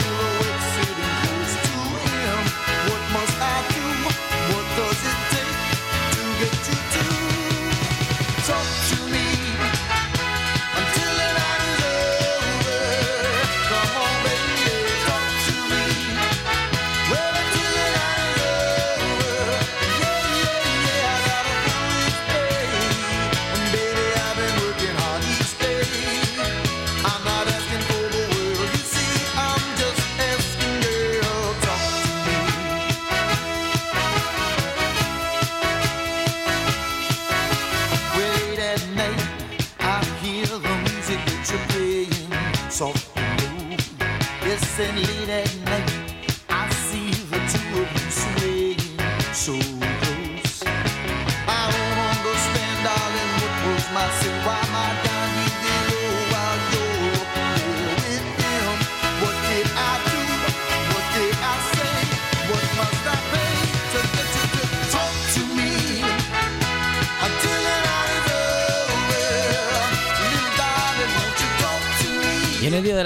[0.00, 0.49] Silhouette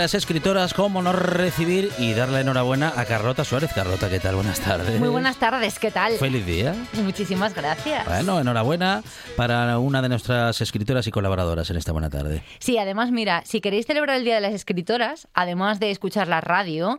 [0.05, 3.71] las Escritoras, ¿cómo no recibir y darle enhorabuena a Carlota Suárez?
[3.75, 4.35] Carlota, ¿qué tal?
[4.35, 5.01] Buenas tardes.
[5.01, 6.12] Muy buenas tardes, ¿qué tal?
[6.19, 6.75] Feliz día.
[7.03, 8.05] Muchísimas gracias.
[8.07, 9.03] Bueno, enhorabuena
[9.35, 12.43] para una de nuestras escritoras y colaboradoras en esta buena tarde.
[12.59, 16.43] Sí, además, mira, si queréis celebrar el Día de las Escritoras, además de escuchar la
[16.43, 16.99] radio,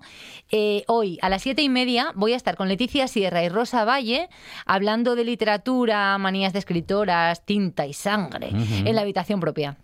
[0.50, 3.86] eh, hoy a las siete y media voy a estar con Leticia Sierra y Rosa
[3.86, 4.30] Valle
[4.66, 9.78] hablando de literatura, manías de escritoras, tinta y sangre en la habitación propia.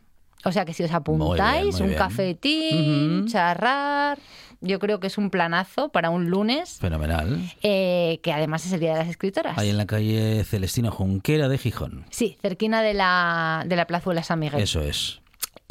[0.43, 1.97] O sea que si os apuntáis, muy un bien.
[1.97, 3.27] cafetín, Ujú.
[3.29, 4.17] charrar,
[4.59, 7.39] yo creo que es un planazo para un lunes, Fenomenal.
[7.63, 9.57] eh, que además es el Día de las Escritoras.
[9.57, 12.05] Ahí en la calle Celestino Junquera de Gijón.
[12.09, 14.61] Sí, cerquina de la, de la plazuela San Miguel.
[14.61, 15.20] Eso es.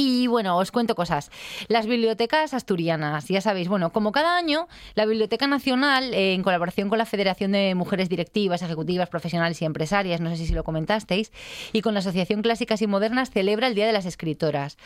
[0.02, 1.30] Y bueno, os cuento cosas.
[1.68, 6.88] Las bibliotecas asturianas, ya sabéis, bueno, como cada año, la Biblioteca Nacional, eh, en colaboración
[6.88, 11.32] con la Federación de Mujeres Directivas, Ejecutivas, Profesionales y Empresarias, no sé si lo comentasteis,
[11.74, 14.78] y con la Asociación Clásicas y Modernas, celebra el Día de las Escritoras.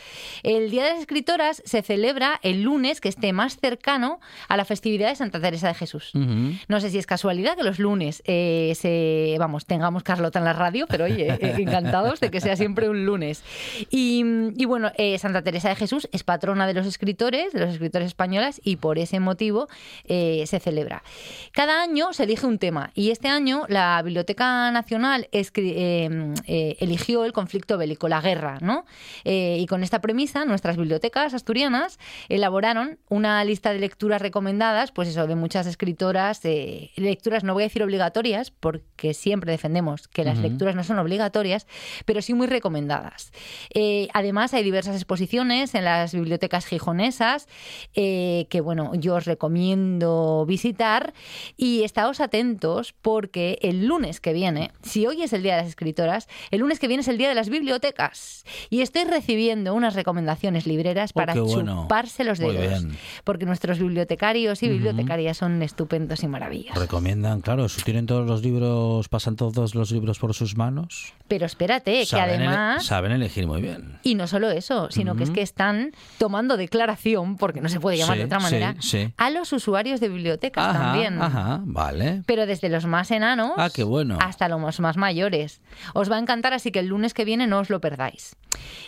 [0.43, 4.65] El Día de las Escritoras se celebra el lunes que esté más cercano a la
[4.65, 6.11] festividad de Santa Teresa de Jesús.
[6.13, 10.51] No sé si es casualidad que los lunes eh, se, vamos, tengamos Carlota en la
[10.51, 13.43] radio, pero oye, encantados de que sea siempre un lunes.
[13.89, 14.21] Y,
[14.57, 18.07] y bueno, eh, Santa Teresa de Jesús es patrona de los escritores, de los escritores
[18.07, 19.67] españoles, y por ese motivo
[20.05, 21.03] eh, se celebra.
[21.51, 26.77] Cada año se elige un tema, y este año la Biblioteca Nacional escri- eh, eh,
[26.79, 28.85] eligió el conflicto bélico, la guerra, ¿no?
[29.23, 35.07] Eh, y con esta premisa, nuestras bibliotecas asturianas elaboraron una lista de lecturas recomendadas, pues
[35.09, 40.23] eso, de muchas escritoras, eh, lecturas no voy a decir obligatorias, porque siempre defendemos que
[40.23, 41.67] las lecturas no son obligatorias,
[42.05, 43.31] pero sí muy recomendadas.
[43.73, 47.47] Eh, además, hay diversas exposiciones en las bibliotecas gijonesas
[47.93, 51.13] eh, que, bueno, yo os recomiendo visitar
[51.57, 55.69] y estáos atentos porque el lunes que viene, si hoy es el Día de las
[55.69, 59.93] Escritoras, el lunes que viene es el Día de las Bibliotecas y estoy recibiendo unas
[59.95, 61.83] recomendaciones libreras Oh, para bueno.
[61.83, 62.85] chuparse los dedos
[63.23, 66.79] porque nuestros bibliotecarios y bibliotecarias son estupendos y maravillosos.
[66.81, 71.13] Recomiendan, claro, tienen todos los libros, pasan todos los libros por sus manos.
[71.27, 72.85] Pero espérate, que ele- además...
[72.85, 73.99] saben elegir muy bien.
[74.03, 77.97] Y no solo eso, sino que es que están tomando declaración, porque no se puede
[77.97, 79.11] llamar Sí, de otra manera, sí.
[79.17, 81.21] a los usuarios de bibliotecas Ajá, también.
[81.21, 82.23] ajá, vale.
[82.25, 84.17] Pero desde los más enanos Ah, qué bueno.
[84.21, 85.61] hasta los más mayores.
[85.93, 88.35] Os va a encantar, así que el lunes que viene no os lo perdáis.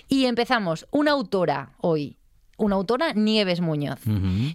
[0.07, 0.87] Y empezamos.
[0.91, 2.17] Una autora hoy.
[2.59, 3.99] Una autora, Nieves Muñoz.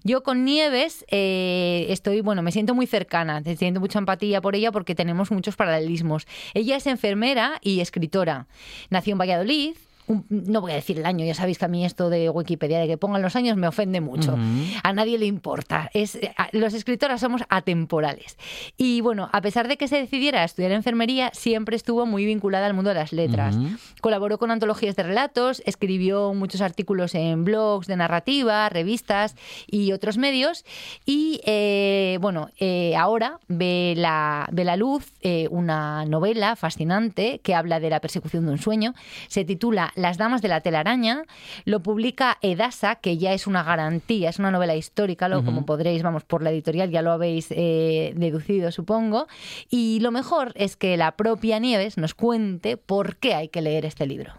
[0.03, 4.57] Yo con Nieves eh, estoy, bueno, me siento muy cercana, te siento mucha empatía por
[4.57, 6.27] ella porque tenemos muchos paralelismos.
[6.53, 8.49] Ella es enfermera y escritora.
[8.91, 9.75] Nació en Valladolid.
[10.07, 12.79] Un- no voy a decir el año, ya sabéis que a mí esto de Wikipedia,
[12.81, 14.37] de que pongan los años, me ofende mucho.
[14.83, 15.91] A nadie le importa.
[15.95, 18.37] Es, a- los escritoras somos atemporales.
[18.77, 22.67] Y bueno, a pesar de que se decidiera a estudiar enfermería, siempre estuvo muy vinculada
[22.67, 23.57] al mundo de las letras.
[24.01, 29.37] Colaboró con antologías de relatos, escribió muchos artículos en blogs de narrativa, revistas
[29.67, 30.65] y otros medios.
[31.07, 37.55] Y eh, bueno, eh, ahora ve la, ve la luz eh, una novela fascinante que
[37.55, 38.95] habla de la persecución de un sueño.
[39.29, 41.25] Se titula Las Damas de la Telaraña.
[41.65, 46.03] Lo publica Edasa, que ya es una garantía, es una novela histórica, lo, como podréis,
[46.03, 49.27] vamos, por la editorial ya lo habéis eh, deducido, supongo.
[49.71, 53.85] Y lo mejor es que la propia Nieves nos cuente por qué hay que leer
[53.85, 54.35] este libro.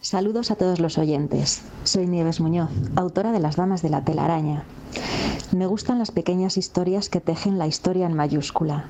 [0.00, 1.64] Saludos a todos los oyentes.
[1.82, 4.62] Soy Nieves Muñoz, autora de Las Damas de la Telaraña.
[5.52, 8.84] Me gustan las pequeñas historias que tejen la historia en mayúscula,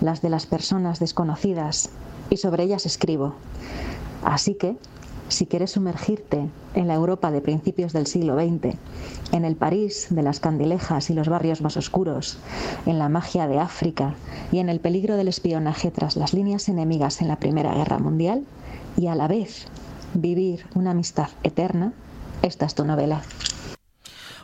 [0.00, 1.90] las de las personas desconocidas,
[2.30, 3.34] y sobre ellas escribo.
[4.26, 4.76] Así que,
[5.28, 8.76] si quieres sumergirte en la Europa de principios del siglo XX,
[9.30, 12.36] en el París de las candilejas y los barrios más oscuros,
[12.86, 14.14] en la magia de África
[14.50, 18.44] y en el peligro del espionaje tras las líneas enemigas en la Primera Guerra Mundial,
[18.96, 19.68] y a la vez
[20.14, 21.92] vivir una amistad eterna,
[22.42, 23.22] esta es tu novela.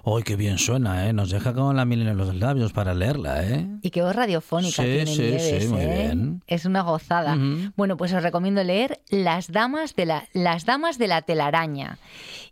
[0.05, 1.13] ¡Ay, qué bien suena, eh!
[1.13, 3.69] Nos deja con la miel en los labios para leerla, ¿eh?
[3.83, 5.97] Y qué voz radiofónica Sí, tiene sí, Nieves, sí, muy ¿eh?
[5.97, 6.43] bien.
[6.49, 7.39] Es una gozada.
[7.77, 11.99] Bueno, pues os recomiendo leer Las damas de la Las damas de la telaraña.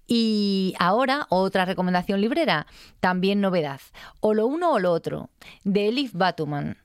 [0.07, 2.67] Y ahora otra recomendación librera,
[3.01, 3.81] también novedad,
[4.21, 5.31] o lo uno o lo otro,
[5.65, 6.77] de Elif Batuman.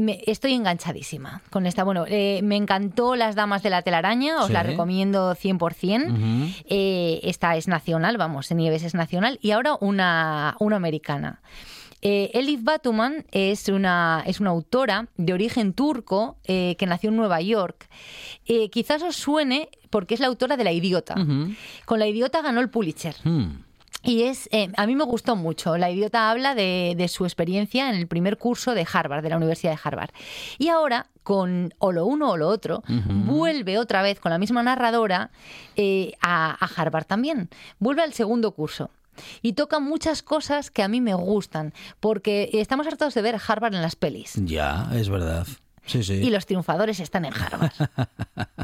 [0.00, 1.84] Me- estoy enganchadísima con esta.
[1.84, 4.52] Bueno, eh, me encantó Las Damas de la Telaraña, os Sí.
[4.52, 6.10] la recomiendo 100%.
[6.12, 6.52] Ujú.
[6.68, 9.38] Eh, esta es nacional, vamos, Nieves es nacional.
[9.42, 11.40] Y ahora una, una americana.
[12.02, 17.16] Eh, Elif Batuman es una, es una autora de origen turco eh, que nació en
[17.16, 17.88] Nueva York.
[18.46, 21.14] Eh, quizás os suene porque es la autora de La Idiota.
[21.84, 23.16] Con La Idiota ganó el Pulitzer.
[23.24, 23.64] Hmm.
[24.02, 25.76] Y es, eh, a mí me gustó mucho.
[25.76, 29.36] La idiota habla de, de su experiencia en el primer curso de Harvard, de la
[29.36, 30.10] Universidad de Harvard.
[30.58, 34.62] Y ahora, con o lo uno o lo otro, vuelve otra vez con la misma
[34.62, 35.30] narradora
[35.76, 37.50] eh, a, a Harvard también.
[37.78, 38.90] Vuelve al segundo curso.
[39.42, 43.74] Y toca muchas cosas que a mí me gustan, porque estamos hartos de ver Harvard
[43.74, 44.34] en las pelis.
[44.36, 45.46] Ya, es verdad.
[45.90, 46.14] Sí, sí.
[46.14, 47.72] Y los triunfadores están en Harvard.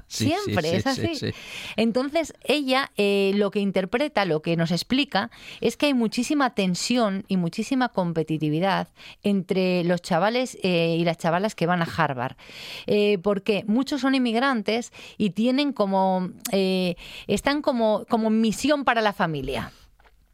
[0.08, 1.14] Sí, Siempre es sí, así.
[1.16, 1.30] sí.
[1.74, 7.24] Entonces, ella eh, lo que interpreta, lo que nos explica, es que hay muchísima tensión
[7.26, 8.88] y muchísima competitividad
[9.24, 12.36] entre los chavales eh, y las chavalas que van a Harvard.
[12.86, 16.30] Eh, porque muchos son inmigrantes y tienen como.
[16.52, 16.94] eh,
[17.26, 19.72] están como, como misión para la familia.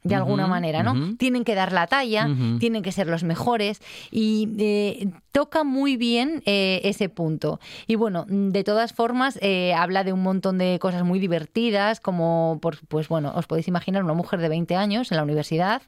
[0.04, 0.94] De alguna manera, ¿no?
[1.16, 2.26] Tienen que dar la talla,
[2.58, 7.60] tienen que ser los mejores y eh, toca muy bien eh, ese punto.
[7.86, 12.58] Y bueno, de todas formas, eh, habla de un montón de cosas muy divertidas, como,
[12.60, 15.82] por- pues bueno, os podéis imaginar una mujer de 20 años en la universidad,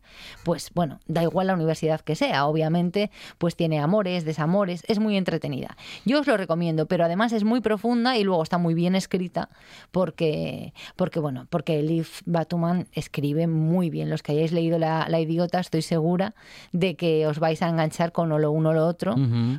[0.44, 5.16] pues bueno, da igual la universidad que sea, obviamente, pues tiene amores, desamores, es muy
[5.16, 5.76] entretenida.
[6.04, 9.48] Yo os lo recomiendo, pero además es muy profunda y luego está muy bien escrita,
[9.90, 14.03] porque, porque bueno, porque Elif Batuman escribe muy bien.
[14.10, 16.34] Los que hayáis leído la, La Idiota, estoy segura
[16.72, 19.14] de que os vais a enganchar con o lo uno o lo otro,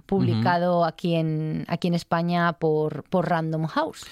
[0.06, 4.06] publicado aquí en aquí en España por, por Random House.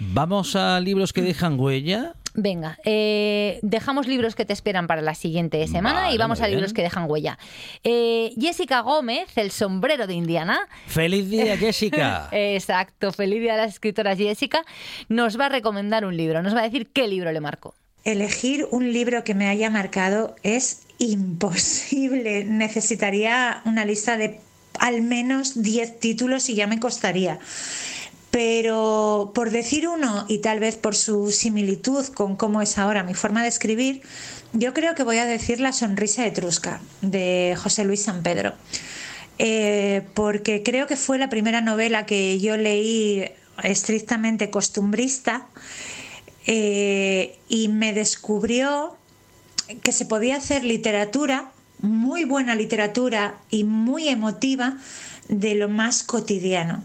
[0.00, 2.14] Vamos a libros que dejan huella.
[2.34, 6.46] Venga, eh, dejamos libros que te esperan para la siguiente semana Vale, y vamos a
[6.46, 6.76] libros bien.
[6.76, 7.36] que dejan huella.
[7.82, 10.60] Eh, Jessica Gómez, El sombrero de Indiana.
[10.86, 12.28] ¡Feliz día, Jessica!
[12.30, 14.62] Exacto, feliz día a las escritoras Jessica.
[15.08, 17.74] Nos va a recomendar un libro, nos va a decir qué libro le marcó.
[18.04, 22.44] Elegir un libro que me haya marcado es imposible.
[22.48, 24.40] Necesitaría una lista de
[24.78, 27.38] al menos 10 títulos y ya me costaría.
[28.30, 33.14] pero por decir uno y tal vez por su similitud con cómo es ahora mi
[33.14, 34.02] forma de escribir,
[34.52, 38.54] yo creo que voy a decir La sonrisa etrusca de José Luis San Pedro.
[39.38, 43.24] Eh, porque creo que fue la primera novela que yo leí
[43.62, 45.46] estrictamente costumbrista
[46.50, 48.96] eh, y me descubrió
[49.82, 54.78] que se podía hacer literatura, muy buena literatura y muy emotiva
[55.28, 56.82] de lo más cotidiano.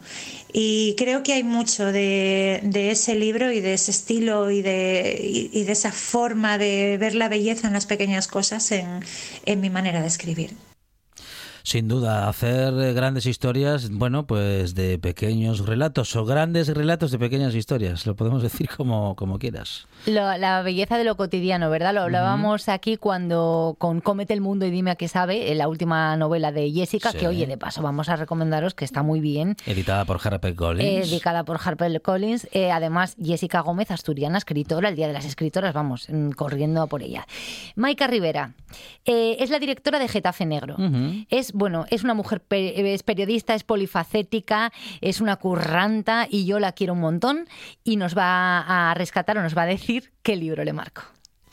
[0.52, 5.64] Y creo que hay mucho de, ese libro y de ese estilo y de, y
[5.64, 9.00] de esa forma de ver la belleza en las pequeñas cosas en,
[9.46, 10.52] en mi manera de escribir.
[11.66, 17.18] Sin duda, hacer eh, grandes historias, bueno, pues de pequeños relatos o grandes relatos de
[17.20, 19.88] pequeñas historias, lo podemos decir como, como quieras.
[20.06, 21.94] Lo- la belleza de lo cotidiano, ¿verdad?
[21.94, 26.18] Lo hablábamos aquí cuando con Cómete el mundo y dime a qué sabe, la última
[26.18, 27.20] novela de Jessica, Sí.
[27.20, 29.56] que oye, de paso vamos a recomendaros que está muy bien.
[29.66, 30.84] Editada por Harper Collins.
[31.08, 32.46] eh, dedicada por Harper Collins.
[32.52, 36.88] Eh, además, Jessica Gómez, asturiana, escritora, el Día de las Escritoras, vamos, mm, corriendo a
[36.88, 37.26] por ella.
[37.78, 38.52] Maika Rivera
[39.06, 40.76] eh, es la directora de Getafe Negro.
[41.30, 46.74] Es, bueno, es una mujer, es periodista, es polifacética, es una curranta y yo la
[46.74, 47.48] quiero un montón
[47.84, 51.04] y nos va a rescatar o nos va a decir qué libro le marco.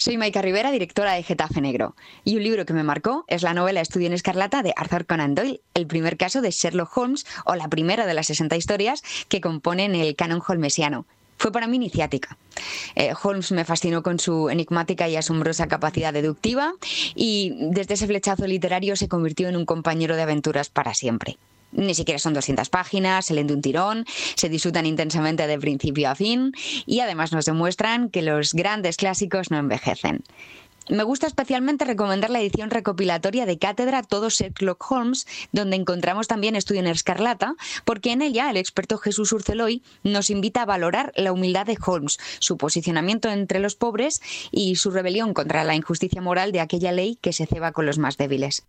[0.01, 3.53] Soy Maika Rivera, directora de Getafe Negro, y un libro que me marcó es la
[3.53, 7.55] novela Estudio en Escarlata de Arthur Conan Doyle, el primer caso de Sherlock Holmes o
[7.55, 11.05] la primera de las 60 historias que componen el canon holmesiano.
[11.41, 12.37] Fue para mí iniciática.
[12.95, 16.75] Eh, Holmes me fascinó con su enigmática y asombrosa capacidad deductiva
[17.15, 21.39] y desde ese flechazo literario se convirtió en un compañero de aventuras para siempre.
[21.73, 26.11] Ni siquiera son 200 páginas, se leen de un tirón, se disfrutan intensamente de principio
[26.11, 26.53] a fin
[26.85, 30.23] y además nos demuestran que los grandes clásicos no envejecen.
[30.91, 36.57] Me gusta especialmente recomendar la edición recopilatoria de Cátedra Todo Sherlock Holmes, donde encontramos también
[36.57, 41.31] Estudio en Escarlata, porque en ella el experto Jesús Urceloy nos invita a valorar la
[41.31, 46.51] humildad de Holmes, su posicionamiento entre los pobres y su rebelión contra la injusticia moral
[46.51, 48.65] de aquella ley que se ceba con los más débiles.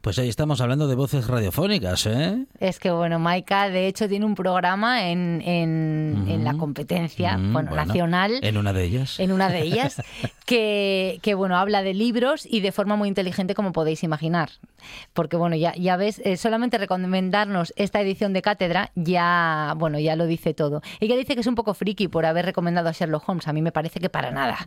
[0.00, 2.46] Pues ahí estamos hablando de voces radiofónicas, ¿eh?
[2.58, 7.52] Es que, bueno, Maika, de hecho, tiene un programa en, en, en la competencia bueno,
[7.52, 8.38] bueno, nacional.
[8.42, 9.20] En una de ellas.
[9.20, 10.02] en una de ellas,
[10.46, 14.50] que, que, bueno, habla de libros y de forma muy inteligente, como podéis imaginar.
[15.12, 20.16] Porque bueno, ya, ya ves, eh, solamente recomendarnos esta edición de cátedra ya, bueno, ya
[20.16, 20.82] lo dice todo.
[21.00, 23.48] Ella dice que es un poco friki por haber recomendado a Sherlock Holmes.
[23.48, 24.58] A mí me parece que para nada.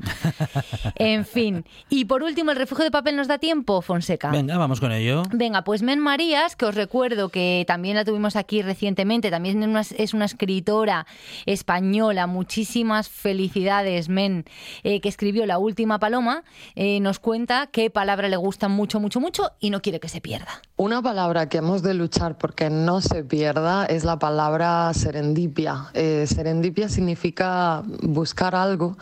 [0.95, 1.65] En fin.
[1.89, 4.29] Y por último, ¿el refugio de papel nos da tiempo, Fonseca?
[4.29, 5.23] Venga, vamos con ello.
[5.31, 9.67] Venga, pues Men Marías, que os recuerdo que también la tuvimos aquí recientemente, también es
[9.67, 11.05] una, es una escritora
[11.45, 14.45] española, muchísimas felicidades, Men,
[14.83, 16.43] eh, que escribió La Última Paloma,
[16.75, 20.21] eh, nos cuenta qué palabra le gusta mucho, mucho, mucho y no quiere que se
[20.21, 20.61] pierda.
[20.75, 25.87] Una palabra que hemos de luchar porque no se pierda es la palabra serendipia.
[25.93, 28.97] Eh, serendipia significa buscar algo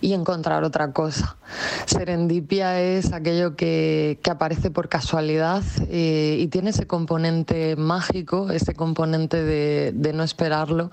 [0.00, 1.36] y encontrar otra cosa.
[1.86, 8.74] Serendipia es aquello que, que aparece por casualidad eh, y tiene ese componente mágico, ese
[8.74, 10.90] componente de, de no esperarlo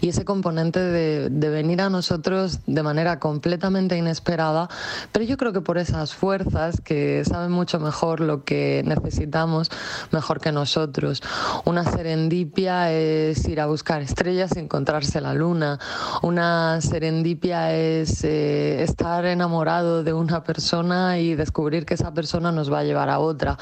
[0.00, 4.68] y ese componente de, de venir a nosotros de manera completamente inesperada,
[5.12, 9.70] pero yo creo que por esas fuerzas que saben mucho mejor lo que necesitamos,
[10.12, 11.22] mejor que nosotros.
[11.64, 15.78] Una serendipia es ir a buscar estrellas y encontrarse la luna.
[16.22, 22.72] Una serendipia es eh, estar enamorado de una persona y descubrir que esa persona nos
[22.72, 23.58] va a llevar a otra.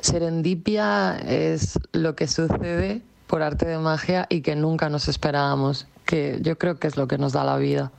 [0.00, 6.38] Serendipia es lo que sucede por arte de magia y que nunca nos esperábamos, que
[6.40, 7.92] yo creo que es lo que nos da la vida.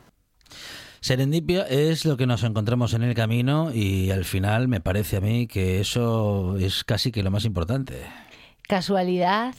[1.02, 5.22] Serendipia es lo que nos encontramos en el camino y al final me parece a
[5.22, 8.02] mí que eso es casi que lo más importante.
[8.68, 9.56] Casualidad,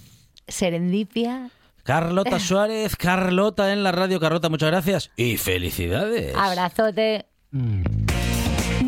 [0.46, 1.50] serendipia.
[1.82, 4.20] Carlota Suárez, Carlota en la radio.
[4.20, 6.34] Carlota, muchas gracias y felicidades.
[6.36, 7.26] Abrazote.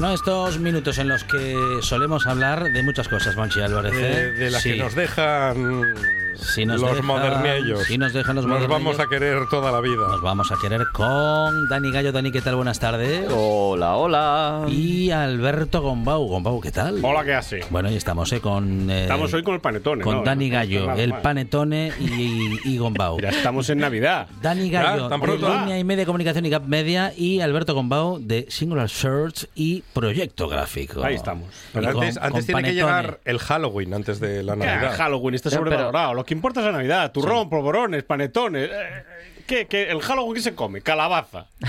[0.00, 3.92] Bueno, estos minutos en los que solemos hablar de muchas cosas, Monchi Álvarez.
[3.92, 4.30] De, ¿eh?
[4.30, 4.72] de las Sí.
[4.72, 5.94] que nos dejan
[6.42, 7.84] Si nos los dejan- modernillos.
[7.84, 10.08] si nos dejan los Nos vamos a querer toda la vida.
[10.08, 12.12] Nos vamos a querer con Dani Gallo.
[12.12, 12.56] Dani, ¿qué tal?
[12.56, 13.28] Buenas tardes.
[13.30, 14.64] Hola, hola.
[14.68, 16.26] Y Alberto Gombau.
[16.26, 16.98] Gombau, ¿qué tal?
[17.04, 17.60] Hola, ¿qué hace?
[17.70, 18.90] Bueno, y estamos eh, con...
[18.90, 20.22] eh, Estamos hoy con el panetone, Con ¿no?
[20.24, 23.20] Dani No, Gallo, el panetone y, y Gombau.
[23.20, 24.26] Ya estamos en Navidad.
[24.42, 25.48] Dani Ya, Gallo, de.
[25.60, 30.48] Línea y Media Comunicación y Gap Media, y Alberto Gombau, de Singular Search y Proyecto
[30.48, 31.02] Gráfico.
[31.04, 31.48] Ahí estamos.
[31.72, 34.96] Pero Y con- antes, con tiene que llegar el Halloween antes de la Ya, Navidad.
[34.96, 36.14] Halloween está Pero- sobrevalorado.
[36.14, 37.10] Lo que importa es la Navidad.
[37.10, 38.70] Turrón, polvorones, panetones.
[38.72, 39.04] Eh,
[39.48, 39.90] ¿Qué, qué?
[39.90, 40.80] ¿El Halloween qué se come?
[40.80, 41.46] Calabaza.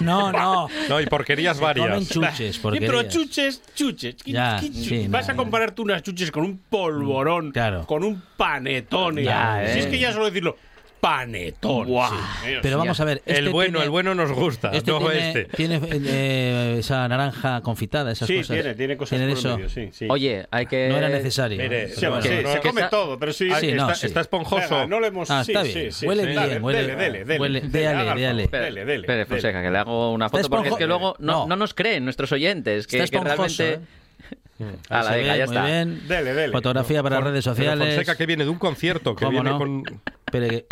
[0.00, 0.68] No, no.
[0.88, 2.08] No, y porquerías Se comen varias.
[2.08, 3.08] chuches, Sí, pero porquerías.
[3.08, 4.16] chuches, chuches.
[4.22, 5.10] ¿Qué- Ya, qué sí, chuches?
[5.10, 7.86] Vas no, a comparar tú unas chuches con un polvorón, Claro.
[7.86, 9.22] con un panetone.
[9.22, 9.80] Ya, Si eh.
[9.80, 10.56] es que ya solo decirlo,
[11.00, 11.86] panetón.
[11.86, 12.10] Guau.
[12.10, 13.22] Sí, eh, Pero vamos a ver.
[13.26, 15.44] el este bueno, tiene- el bueno nos gusta, Este no tiene, este.
[15.56, 18.54] tiene, eh, esa naranja confitada, esas Sí, cosas.
[18.56, 19.56] tiene, tiene cosas ¿Tienen por eso?
[19.56, 20.06] medio, sí, sí.
[20.10, 20.88] Oye, hay que.
[20.88, 21.58] No era necesario.
[21.62, 22.22] Mire, Sí, bueno.
[22.22, 23.48] sí, no, se que come está- todo, pero sí.
[23.52, 24.06] Ah, no, está, sí.
[24.06, 24.74] está esponjoso.
[24.74, 25.30] Venga, no le hemos...
[25.30, 25.92] Ah, está sí, bien.
[25.92, 26.28] sí, Huele sí.
[26.28, 27.38] bien, Dale, huele- dele, dele, dele.
[27.40, 27.90] huele- Dele,
[28.30, 29.26] el Dele, dele, espere.
[29.26, 31.46] Fonseca, que le hago una foto porque es que luego no, No.
[31.46, 32.86] no nos creen nuestros oyentes.
[32.86, 33.84] Que, Está que esponjoso, realmente.
[33.84, 33.98] ¿eh?
[34.90, 35.66] A la Se venga, ve ya muy está.
[35.66, 36.08] bien.
[36.08, 36.52] Dele, dele.
[36.52, 37.94] Fotografía para redes sociales.
[37.94, 39.58] Fonseca que viene de un concierto, que ¿Cómo viene no?
[39.58, 39.84] con...
[40.30, 40.66] Que-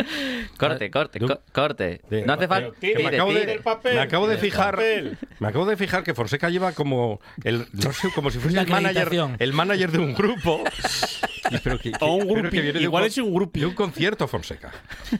[0.57, 2.01] Corte, corte, co- corte.
[2.09, 2.71] de- No hace falta.
[2.81, 5.17] Me acabo de, el papel, me acabo de fijar papel.
[5.39, 8.67] me acabo de fijar que Fonseca lleva como el no sé como si fuese el
[8.67, 10.63] manager el manager de un grupo
[11.63, 12.49] pero que, O un pero grupi.
[12.57, 13.59] que viene de Igual con- es un grupi.
[13.59, 14.71] de un concierto Fonseca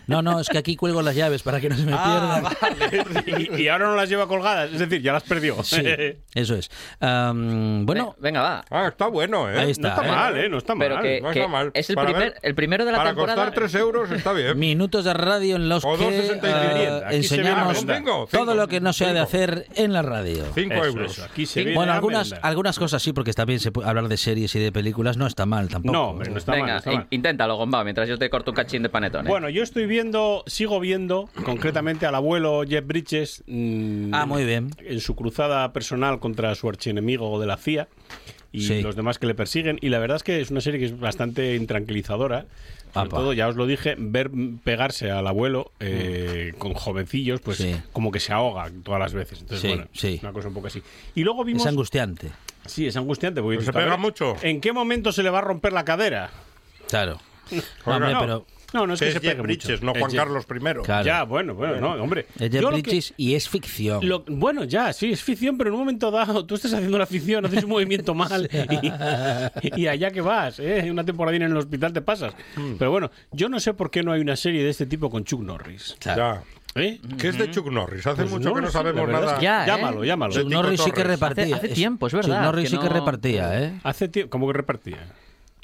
[0.08, 3.42] No, no, es que aquí cuelgo las llaves para que no se me Ah, pierdan.
[3.58, 5.64] y, y ahora no las lleva colgadas, es decir, ya las perdió.
[5.64, 5.82] Sí,
[6.34, 6.70] eso es.
[7.00, 8.66] Am, bueno, Venga, va.
[8.70, 9.90] ah está bueno eh Ahí No está.
[9.90, 10.12] está ¿eh?
[10.12, 10.50] mal, ¿eh?
[10.50, 11.04] No está Pero mal.
[11.04, 11.72] que, no que está mal.
[11.74, 13.46] es el, Para primer, ver- el primero de la para temporada.
[13.46, 17.04] costar 3 euros está bien Minutos de radio en los O que 2,65.
[17.08, 17.98] Aquí se viene enseñamos merendar.
[17.98, 20.46] Cinco, todo lo que no se ha de hacer en la radio.
[20.54, 23.88] 5 Eso, euros eso, aquí se Bueno, algunas, algunas cosas sí, porque también se puede
[23.90, 25.94] hablar de series y de películas, no está mal tampoco.
[25.94, 26.60] No, hombre, no está mal.
[26.60, 27.02] no Venga, está mal.
[27.04, 29.26] in- inténtalo, Gomba, mientras yo te corto un cachín de panetón.
[29.26, 29.30] ¿eh?
[29.30, 34.70] Bueno, yo estoy viendo, sigo viendo concretamente al abuelo Jeff Bridges mm, Ah, muy bien.
[34.80, 37.88] en su cruzada personal contra su archienemigo de la CIA
[38.52, 38.82] y Sí.
[38.82, 39.78] los demás que le persiguen.
[39.82, 42.46] Y la verdad es que es una serie que es bastante intranquilizadora.
[42.94, 43.18] Sobre Apa.
[43.18, 44.32] todo, ya os lo dije, ver
[44.64, 47.76] pegarse al abuelo eh, con jovencillos, pues Sí.
[47.92, 49.42] como que se ahoga todas las veces.
[49.42, 50.20] Entonces, Sí, bueno, sí.
[50.24, 50.82] una cosa un poco así.
[51.14, 51.64] Y luego vimos...
[51.64, 52.30] Es angustiante.
[52.68, 53.42] Sí, es angustiante.
[53.42, 54.36] Porque Pero dices, se ver, pega mucho.
[54.42, 56.30] ¿En qué momento se le va a romper la cadera?
[56.88, 57.20] Claro.
[57.52, 58.20] Oiga, Hombre, no.
[58.20, 59.86] pero No, no es Que que es se Jeff pegue Bridges, mucho.
[59.86, 61.06] no Juan Jeff- Carlos I Claro.
[61.06, 62.26] Ya, bueno, bueno, no, hombre.
[62.38, 64.06] es Jeff que- Bridges y es ficción.
[64.06, 67.06] lo- bueno, ya, sí, es ficción, pero en un momento dado tú estás haciendo la
[67.06, 68.50] ficción, haces un movimiento mal
[69.62, 70.86] y, y allá que vas, ¿eh?
[70.92, 72.34] Una temporadina en el hospital te pasas.
[72.58, 72.74] Hmm.
[72.78, 75.24] Pero bueno, yo no sé por qué no hay una serie de este tipo con
[75.24, 75.96] Chuck Norris.
[76.02, 76.44] ya
[76.76, 77.00] ¿Eh?
[77.18, 78.06] ¿Qué es de Chuck Norris?
[78.06, 79.40] Hace Pues mucho no que no sabemos nada.
[79.40, 79.68] Ya, ¿eh?
[79.68, 80.34] Llámalo, llámalo.
[80.34, 81.44] Chuck Norris sí que repartía.
[81.46, 83.80] Hace- hace tiempo, es verdad, Chuck Norris que sí que no- repartía, ¿eh?
[83.84, 84.98] Hace tiempo, ¿cómo que repartía?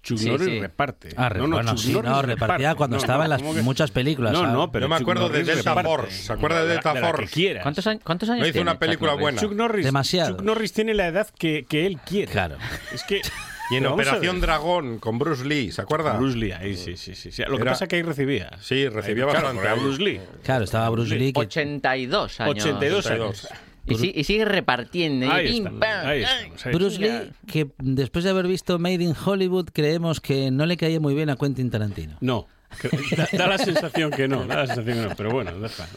[0.02, 0.60] Chuck Sí, Norris sí.
[0.60, 1.10] reparte.
[1.16, 2.78] Ah, re- bueno, Chuck sí, Norris no, repartía reparte.
[2.78, 4.34] cuando No, estaba no, en las ¿cómo que- muchas películas.
[4.34, 4.54] No, ¿sabes?
[4.54, 5.82] no, pero Yo me acuerdo de Norris Delta.
[5.84, 6.24] Force.
[6.24, 7.60] ¿Se acuerda de Delta Force?
[7.62, 9.40] ¿Cuántos, años, ¿Cuántos años No hizo tiene una película buena.
[9.40, 10.32] Chuck Norris, Demasiado.
[10.32, 12.32] Chuck Norris tiene la edad que, que él quiere.
[12.32, 12.58] Claro.
[12.92, 13.22] Es que.
[13.72, 14.42] Y en a Operación.
[14.42, 16.14] Dragón con Bruce Lee, ¿se acuerda?
[16.18, 17.32] Bruce Lee, ahí sí, sí, sí.
[17.32, 17.44] sí.
[17.48, 18.52] Lo que Era- pasa es que ahí recibía.
[18.62, 19.54] Sí, recibía claro, bastante.
[19.62, 20.22] porque era Bruce Lee.
[20.44, 21.34] Claro, estaba Bruce Lee.
[21.34, 22.56] que- 82 años.
[22.56, 23.46] 82 82.
[23.46, 23.48] años.
[23.86, 25.26] Y, sí- y sigue repartiendo.
[25.26, 25.80] y Ahí pim, está.
[25.80, 26.42] pam, Ahí ay.
[26.46, 30.66] estamos, ahí Bruce Lee, que después de haber visto Made in Hollywood, creemos que no
[30.66, 32.18] le caía muy bien a Quentin Tarantino.
[32.22, 32.48] No.
[32.82, 35.88] que- Da, da la sensación que no, da la sensación que no, pero bueno, deja.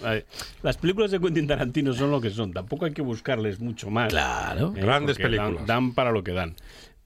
[0.62, 4.11] Las películas de Quentin Tarantino son lo que son, tampoco hay que buscarles mucho más.
[4.11, 4.75] Claro.
[4.77, 5.67] Eh, Grandes porque dan- películas.
[5.67, 6.55] Dan, para lo que dan.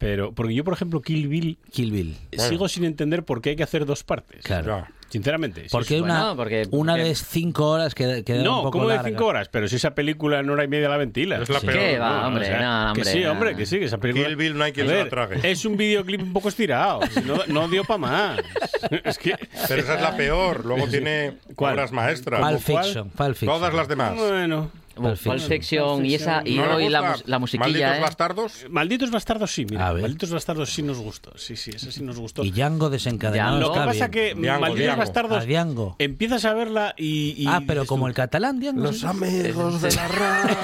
[0.01, 2.17] Pero, porque yo, por ejemplo, Kill Bill, Kill Bill.
[2.33, 4.43] sigo sin entender por qué hay que hacer dos partes.
[4.43, 4.87] Claro.
[5.11, 5.65] Sinceramente.
[5.65, 8.71] si Porque una, Bueno, porque- una porque- de cinco horas queda, queda un No, poco
[8.79, 11.43] como de cinco horas, pero si esa película en hora y media la ventila.
[11.43, 11.67] Es la Sí.
[11.67, 11.79] peor.
[11.81, 12.45] ¿Qué va, No, hombre?
[12.45, 13.03] o sea, no, hombre.
[13.03, 13.31] que sí, no.
[13.33, 14.27] hombre, que sí, que esa película.
[14.29, 15.51] Kill Bill no hay quien A se la ver, trague.
[15.51, 17.01] Es un videoclip un poco estirado.
[17.27, 18.41] no, no dio para más.
[19.05, 19.35] Es que.
[19.69, 20.65] Pero esa es la peor.
[20.65, 21.75] Luego tiene ¿Cuál?
[21.75, 22.63] obras maestras.
[22.63, 23.55] Fiction, Pulp Fiction.
[23.59, 24.15] Todas las demás.
[24.17, 24.71] Bueno.
[25.01, 28.01] Pulp Fiction y esa y ¿No le hoy la, la musiquilla, ¿Malditos ¿eh?
[28.01, 28.67] bastardos?
[28.71, 29.93] Malditos bastardos sí, mira.
[29.93, 31.37] Malditos bastardos sí nos gustó.
[31.37, 32.45] Sí, sí, eso sí nos gustó.
[32.45, 33.59] Y Django desencadenado.
[33.61, 34.99] Lo que pasa que Diango, Malditos Diango.
[35.01, 35.97] bastardos A Django.
[35.99, 37.35] empiezas a verla y.
[37.37, 38.93] y Ah, pero como tú, el catalán, Django.
[38.93, 39.07] sí.
[39.07, 40.57] amigos de la radio.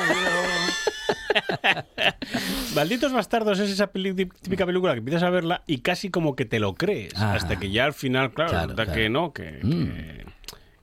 [2.74, 6.58] Malditos bastardos es esa típica película que empiezas a verla y casi como que te
[6.60, 7.12] lo crees.
[7.16, 7.34] Ah.
[7.34, 9.84] hasta que ya al final, claro, Claro, que no, que, Mm.
[9.86, 10.24] que,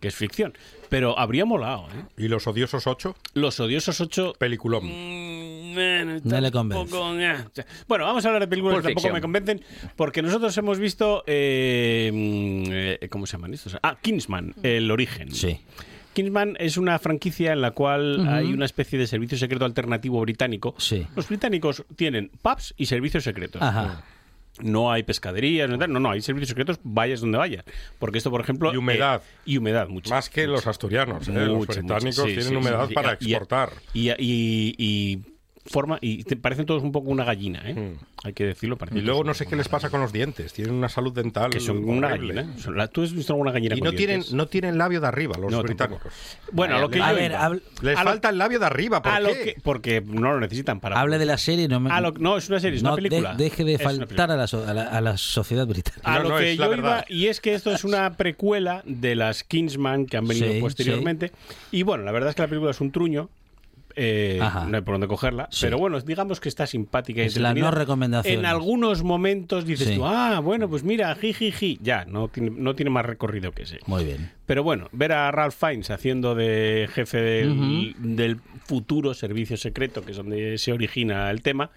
[0.03, 0.53] que es ficción.
[0.89, 2.03] Pero habría molado, ¿eh?
[2.17, 3.15] ¿Y los odiosos ocho?
[3.33, 4.33] Los odiosos ocho.
[4.37, 4.83] Peliculón.
[4.85, 6.95] Mm, bueno, No le convence.
[6.95, 7.35] eh.
[7.53, 9.13] Sea, Bueno, vamos a hablar de películas Pulp que tampoco Fiction.
[9.15, 9.61] me convencen,
[9.95, 11.23] porque nosotros hemos visto.
[11.25, 12.63] eh, mm,
[13.05, 13.77] eh, ¿Cómo se llaman estos?
[13.81, 15.31] Ah, Kingsman, el origen.
[15.31, 15.61] Sí.
[16.13, 20.75] Kingsman es una franquicia en la cual hay una especie de servicio secreto alternativo británico.
[20.77, 21.07] Sí.
[21.15, 23.61] Los británicos tienen pubs y servicios secretos.
[23.61, 24.03] Ajá.
[24.61, 27.65] No hay pescaderías, no, no, no, hay servicios secretos, vayas donde vayas.
[27.97, 28.71] Porque esto, por ejemplo...
[28.73, 29.21] Y humedad.
[29.25, 30.11] eh, y humedad, mucho.
[30.11, 31.31] Más que los asturianos, ¿eh?
[31.31, 32.21] los Mucho, británicos mucho.
[32.27, 32.93] Sí, tienen sí, humedad sí.
[32.93, 33.71] para y- exportar.
[33.93, 35.19] Y, y- y
[35.65, 37.95] forma y te parecen todos un poco una gallina, ¿eh?
[38.25, 38.77] Hay que decirlo.
[38.93, 40.51] Y luego no sé qué les pasa con los dientes.
[40.53, 42.33] Tienen una salud dental que son una horrible.
[42.33, 42.57] gallina.
[42.57, 45.07] Son la- ¿Tú has visto alguna gallina Y con no tienen, no tienen labio de
[45.07, 46.11] arriba los No, británicos.
[46.51, 47.49] Bueno, a lo que A yo ver, iba.
[47.49, 49.01] habl- Les A lo- falta el labio de arriba.
[49.01, 49.23] ¿Por a qué?
[49.23, 50.99] lo que- porque no lo necesitan para...
[50.99, 51.91] Hable de la serie, no me...
[51.91, 53.33] A lo- no, es una serie, es no una película.
[53.35, 56.01] de- deje de Es una faltar a la, so- a la- a la sociedad británica.
[56.13, 57.05] A lo no, que yo verdad.
[57.09, 60.59] iba, y es que esto es una precuela de las Kingsman que han venido Sí,
[60.59, 61.31] posteriormente.
[61.71, 63.29] Y bueno, la verdad es que la película es un truño.
[63.95, 65.65] Eh, no hay por dónde cogerla, Sí.
[65.65, 68.39] pero bueno, digamos que está simpática y Es la no recomendación.
[68.39, 69.95] En algunos momentos dices Sí.
[69.95, 73.79] tú, ah, bueno, pues mira, jijiji, ya, no tiene, no tiene más recorrido que ese.
[73.85, 74.31] Muy bien.
[74.45, 80.11] Pero bueno, ver a Ralph Fiennes haciendo de jefe del, del futuro servicio secreto, que
[80.11, 81.69] es donde se origina el tema,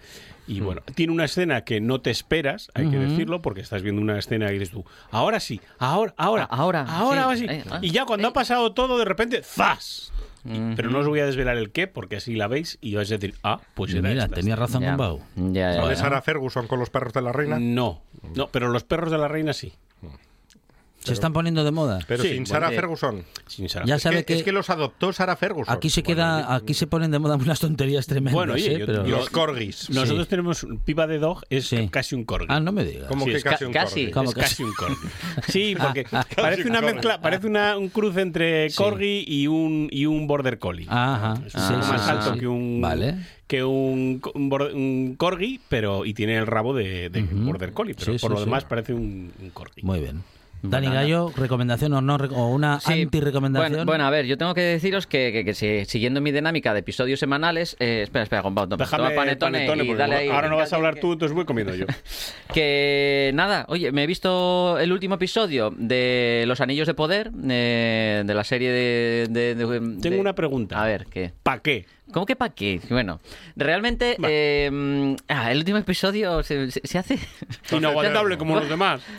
[0.47, 4.01] y bueno, tiene una escena que no te esperas, hay que decirlo, porque estás viendo
[4.01, 7.79] una escena y dices tú, ahora sí, ahora, ahora, Ah, ahora, ahora sí, eh, ah,
[7.81, 10.11] y ya cuando ha pasado todo, de repente, ¡zas!
[10.75, 13.15] Pero no os voy a desvelar el qué, porque así la veis y vais a
[13.17, 14.65] decir, ah, pues era Mira, esta, tenía esta.
[14.65, 14.89] razón Ya.
[14.89, 15.19] Gumbau.
[15.35, 15.95] Ya, ya, ¿Sale ya.
[15.95, 17.59] Sarah Ferguson con los perros de la reina?
[17.59, 18.01] No,
[18.35, 19.73] no, pero los perros de la reina sí.
[21.03, 21.99] Se están poniendo de moda.
[22.05, 23.23] Pero Sí, sin bueno, Sarah eh, Ferguson.
[23.47, 25.73] Sin Sarah Ya Es sabe que, es que los adoptó Sarah Ferguson.
[25.73, 28.33] aquí se queda, aquí se ponen de moda unas tonterías tremendas.
[28.33, 28.79] Bueno, oye, ¿eh?
[28.79, 29.89] yo- Pero- yo- Los corgis.
[29.89, 30.29] Nosotros Sí.
[30.31, 31.87] tenemos un pipa de dog, es Sí.
[31.89, 32.47] casi un corgi.
[32.49, 33.07] Ah, no me digas.
[33.07, 33.99] Como Sí, que es casi ca- un casi.
[34.01, 34.11] corgi.
[34.11, 34.95] ¿Cómo es casi un corgi.
[35.47, 36.93] Sí, porque parece un una corgi.
[36.95, 38.75] mezcla, parece una, un cruce entre Sí.
[38.75, 40.87] corgi y un y un border collie.
[40.89, 41.35] Ajá.
[41.45, 42.39] Es más sí, alto sí.
[42.41, 43.15] que un Vale.
[43.47, 48.19] que un, un, un corgi, pero y tiene el rabo de, border collie, pero Sí,
[48.19, 48.43] por sí, lo sí.
[48.45, 49.83] demás parece un, un corgi.
[49.83, 50.21] Muy bien.
[50.69, 50.87] Dani.
[50.87, 53.71] Gallo, recomendación o no o una Sí, anti-recomendación.
[53.71, 56.73] Bueno, bueno, a ver, yo tengo que deciros que, que- que si- siguiendo mi dinámica
[56.73, 57.75] de episodios semanales.
[57.79, 60.29] eh, espera, espera, toma, Déjame toma panetone, panetone, y porque dale ahí.
[60.29, 61.85] ahora no vas a hablar tú, entonces voy comiendo yo.
[62.53, 68.23] Que nada, oye, me he visto el último episodio de Los Anillos de Poder, eh,
[68.25, 69.27] de la serie de.
[69.29, 70.81] de- de- Tengo de- una pregunta.
[70.81, 71.33] A ver, ¿qué?
[71.43, 71.85] ¿Para qué?
[72.11, 72.79] ¿Cómo que para qué?
[72.89, 73.19] Bueno,
[73.55, 77.19] realmente eh, ah, el último episodio se, se- se hace...
[77.71, 79.01] Inaguantable como los demás.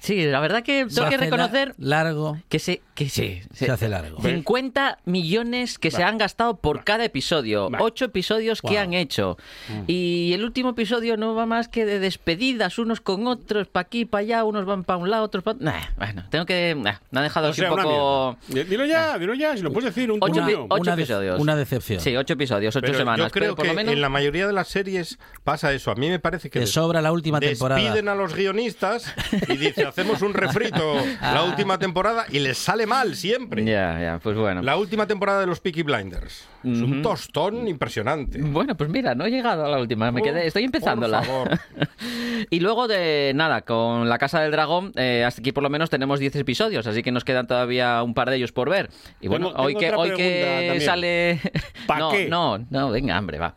[0.00, 2.38] Sí, la verdad que Se tengo que hace la- reconocer largo.
[2.48, 2.80] que se...
[2.94, 4.22] Que sí, Se hace largo.
[4.22, 7.68] 50 millones que se han gastado por cada episodio.
[7.70, 7.78] Va.
[7.82, 8.78] Ocho episodios que Wow.
[8.78, 9.36] han hecho.
[9.68, 9.82] Mm.
[9.88, 14.04] Y el último episodio no va más que de despedidas, unos con otros, para aquí,
[14.06, 15.58] para allá, unos van para un lado, otros para...
[15.98, 16.74] bueno, tengo que...
[16.76, 18.36] nah, me ha dejado O así sea, un una poco...
[18.48, 18.70] mierda.
[18.70, 21.40] Dilo ya, dilo ya, si lo puedes decir, un Ocho, epi- ocho Una episodios.
[21.40, 22.00] una decepción.
[22.00, 23.26] Sí, ocho episodios, ocho Pero semanas.
[23.26, 23.92] yo creo pero por que lo menos...
[23.94, 25.90] en la mayoría de las series pasa eso.
[25.90, 27.80] A mí me parece que Te sobra la última temporada.
[27.80, 29.12] despiden a los guionistas
[29.48, 33.64] y dice hacemos un refrito la última temporada y les sale mal siempre.
[33.64, 34.62] Ya, ya, pues bueno.
[34.62, 36.46] La última temporada de los Peaky Blinders.
[36.64, 38.40] Es un tostón impresionante.
[38.42, 41.18] Bueno, pues mira, no he llegado a la última, me quedé, estoy empezándola.
[41.20, 41.60] por favor.
[42.50, 45.90] y luego de nada, con La Casa del Dragón, eh, hasta aquí por lo menos
[45.90, 48.90] tenemos 10 episodios, así que nos quedan todavía un par de ellos por ver.
[49.20, 50.80] Y bueno, Tengo- hoy tengo que hoy que también.
[50.80, 51.40] sale
[51.86, 52.25] ¿Pa no, qué?
[52.28, 53.54] No, no, venga, hombre, va.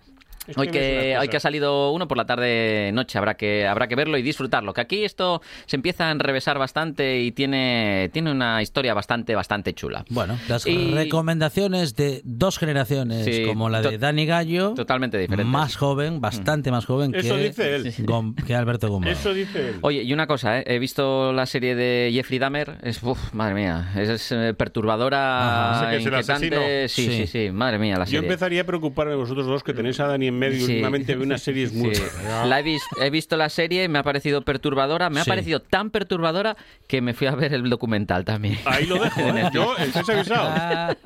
[0.56, 3.95] Hoy que hoy que ha salido uno por la tarde noche habrá que habrá que
[3.95, 4.74] verlo y disfrutarlo.
[4.74, 9.74] Que aquí esto se empieza a enrevesar bastante y tiene, tiene una historia bastante, bastante
[9.74, 10.06] chula.
[10.10, 15.50] Bueno, las Y- recomendaciones de dos generaciones, Sí, como la de Dani Gallo, Totalmente diferente.
[15.52, 17.93] más joven, bastante más joven Eso que, dice él.
[18.06, 19.20] Gom- que Alberto Gomez.
[19.20, 19.76] Eso dice él.
[19.82, 20.64] Oye, y una cosa, ¿eh?
[20.68, 25.74] he visto la serie de Jeffrey Dahmer, es, uf, madre mía, es, es, eh, perturbadora,
[25.76, 25.80] Ajá.
[25.80, 29.16] Ese que es el inquietante, sí, sí, sí, madre mía la Yo empezaría a preocuparme
[29.16, 30.72] vosotros dos que tenéis a Dani en medio Sí.
[30.74, 32.02] últimamente veo unas series muy Sí.
[32.24, 32.48] raras.
[32.48, 35.30] La he, vis- he visto la serie, me ha parecido perturbadora, me ha Sí.
[35.30, 38.58] parecido tan perturbadora que me fui a ver el documental también.
[38.66, 39.50] Ahí lo dejo, De ¿eh?
[39.54, 40.96] Yo, estáis avisado.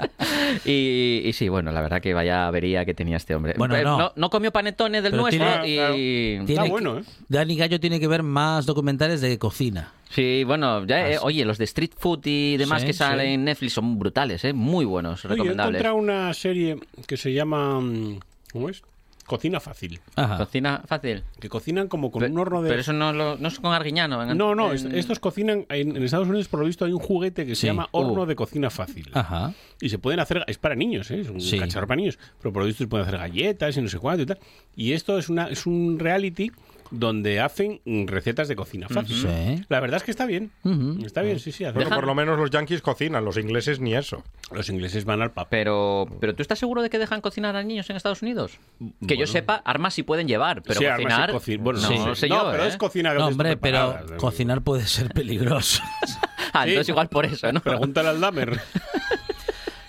[0.66, 3.54] Y, y sí, bueno, la verdad que vaya avería que tenía este hombre.
[3.58, 4.14] Bueno, no.
[4.16, 5.76] no comió panetone del Pero nuestro tiene- y...
[5.76, 5.94] Claro.
[6.46, 7.04] Tiene Está bueno, ¿eh?
[7.28, 9.92] Dani Gallo tiene que ver más documentales de cocina.
[10.10, 13.26] Sí, bueno, ya, eh, Ah, oye, los de Street Food y demás Sí, que salen
[13.28, 13.34] sí.
[13.34, 14.54] en Netflix son brutales, ¿eh?
[14.54, 15.82] Muy buenos, Oye, he recomendables.
[15.82, 16.78] encontrado una serie
[17.08, 17.80] que se llama...
[17.80, 18.20] mm,
[18.52, 18.84] ¿Cómo es?
[19.26, 20.00] Cocina fácil.
[20.16, 20.38] Ajá.
[20.38, 21.24] Cocina fácil.
[21.40, 22.70] Que cocinan como con Pe- un horno de...
[22.70, 24.22] Pero eso no, lo- no es con Arguiñano.
[24.30, 26.92] en- No, no, en- es- estos cocinan en, en Estados Unidos por lo visto hay
[26.92, 27.68] un juguete que se Sí.
[27.68, 28.26] llama horno Uh.
[28.26, 29.10] de cocina fácil.
[29.14, 29.54] Ajá.
[29.80, 31.22] Y se pueden hacer, es para niños, ¿eh?
[31.22, 31.58] es un Sí.
[31.58, 34.24] cacharro para niños, pero por lo visto se pueden hacer galletas y no sé cuánto
[34.24, 34.40] y tal.
[34.76, 36.52] Y esto es una es un reality
[36.94, 39.16] donde hacen recetas de cocina fácil.
[39.18, 39.66] Sí.
[39.68, 40.52] La verdad es que está bien.
[41.04, 41.66] Está bien, sí, sí.
[41.74, 44.24] Bueno, por lo menos los yankees cocinan, los ingleses ni eso.
[44.52, 45.60] Los ingleses van al papel.
[45.64, 48.60] Pero, pero ¿tú estás seguro de que dejan cocinar a niños en Estados Unidos?
[49.08, 51.30] Que yo sepa, armas sí pueden llevar, pero Sí, armas cocinar...
[51.30, 52.22] y cocin- bueno, no, sí, no sí.
[52.22, 52.68] sé No, yo, pero ¿eh?
[52.68, 55.82] es cocina No, de hombre, pero cocinar puede ser peligroso.
[56.56, 56.92] Ah, entonces Sí.
[56.92, 57.62] igual por eso, ¿no?
[57.62, 58.60] Pregúntale al Dahmer.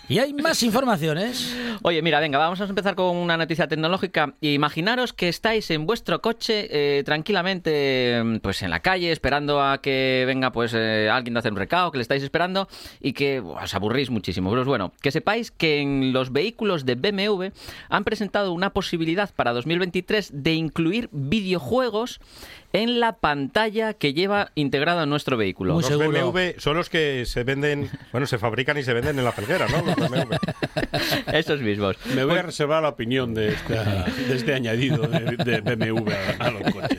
[0.07, 1.57] Y hay más informaciones.
[1.81, 4.35] Oye, mira, venga, vamos a empezar con una noticia tecnológica.
[4.43, 9.79] Imaginaros que estáis en vuestro coche eh, tranquilamente, mm, pues en la calle, esperando a
[9.79, 12.69] que venga pues eh, alguien de hacer un recado, que le estáis esperando
[13.01, 14.51] y que buah, os aburrís muchísimo.
[14.51, 17.47] Pero bueno, que sepáis que en los vehículos de BMW
[17.89, 22.21] han presentado una posibilidad para 2023 de incluir videojuegos
[22.75, 25.75] en la pantalla que lleva integrado en nuestro vehículo.
[25.75, 29.33] Los BMW son los que se venden, bueno, se fabrican y se venden en la
[29.33, 29.94] felguera, ¿no?
[31.33, 31.97] Esos mismos.
[32.15, 36.47] Me voy a reservar la opinión de, esta- de este añadido de, de BMW a,
[36.47, 36.99] a los coches.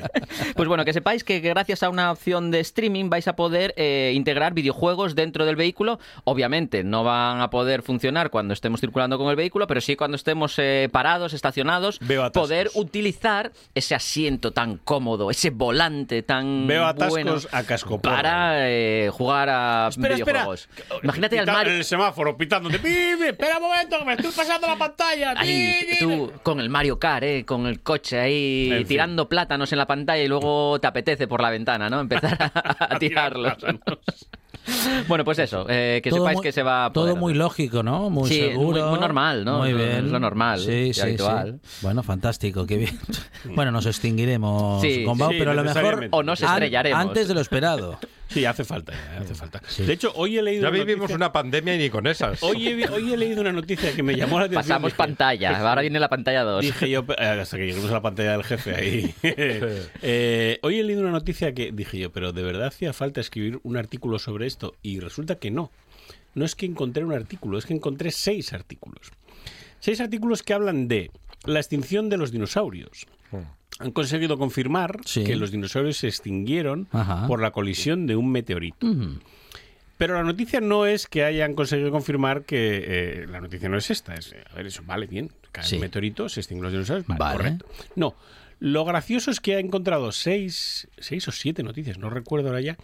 [0.56, 4.12] Pues bueno, que sepáis que gracias a una opción de streaming vais a poder eh,
[4.16, 6.00] integrar videojuegos dentro del vehículo.
[6.24, 10.16] Obviamente no van a poder funcionar cuando estemos circulando con el vehículo, pero sí cuando
[10.16, 12.00] estemos eh, parados, estacionados,
[12.34, 18.16] poder utilizar ese asiento tan cómodo, ese volante tan Veo atascos bueno a cascoporro.
[18.16, 20.39] para eh, jugar a Espera, espera.
[20.39, 20.70] videojuegos.
[21.04, 21.74] Imagínate al Mario...
[21.74, 22.80] El semáforo pitándote.
[22.86, 23.28] ¡Pi, pi!
[23.30, 25.34] Espera un momento, que me estoy pasando la pantalla.
[25.38, 25.98] Ahí, pi".
[26.00, 27.44] tú con el Mario Kart, ¿eh?
[27.46, 28.88] con el coche ahí En fin.
[28.88, 32.00] tirando plátanos en la pantalla y luego te apetece por la ventana, ¿no?
[32.00, 33.54] Empezar a, a tirarlos.
[35.08, 37.34] bueno, pues eso, eh, que Todo sepáis muy- que se va a Todo poder muy
[37.36, 38.10] lógico, ¿no?
[38.10, 38.82] Muy Sí, seguro.
[38.82, 39.60] muy- muy normal, ¿no?
[39.60, 40.06] Muy Es lo- bien.
[40.06, 41.60] es lo normal Sí, y sí, habitual.
[41.64, 41.78] sí.
[41.82, 43.00] Bueno, fantástico, qué bien.
[43.56, 46.08] Bueno, nos extinguiremos Sí, con sí, pero a lo mejor.
[46.12, 47.00] O nos an- estrellaremos.
[47.00, 48.00] antes de lo esperado.
[48.28, 49.62] Sí, hace falta, ya, hace falta.
[49.78, 52.42] De hecho, hoy he leído Ya una vivimos noticia- una pandemia y ni con esas.
[52.44, 54.64] Hoy he, hoy he leído una noticia que me llamó la atención.
[54.64, 56.62] Pasamos Dije- pantalla, ahora viene la pantalla 2.
[56.64, 59.14] Dije yo, eh, hasta que lleguemos a la pantalla del jefe ahí.
[60.02, 63.60] Eh, hoy he leído una noticia que dije yo, pero ¿de verdad hacía falta escribir
[63.64, 64.76] un artículo sobre esto?
[64.82, 65.72] Y resulta que no.
[66.34, 69.12] No es que encontré un artículo, es que encontré seis artículos.
[69.80, 71.12] Seis artículos que hablan de
[71.46, 73.06] la extinción de los dinosaurios.
[73.80, 75.24] Han conseguido confirmar Sí.
[75.24, 77.28] que los dinosaurios se extinguieron Ajá.
[77.28, 78.88] por la colisión de un meteorito.
[79.98, 83.90] Pero la noticia no es que hayan conseguido confirmar que eh, la noticia no es
[83.92, 84.14] esta.
[84.14, 85.32] Es, a ver, eso vale bien.
[85.52, 85.76] Cae Sí.
[85.76, 87.08] un meteorito, se extinguen los dinosaurios.
[87.08, 87.38] Vale, Vale.
[87.38, 87.66] correcto.
[87.96, 88.16] No.
[88.60, 92.78] Lo gracioso es que ha encontrado seis, seis o siete noticias, no recuerdo ahora ya,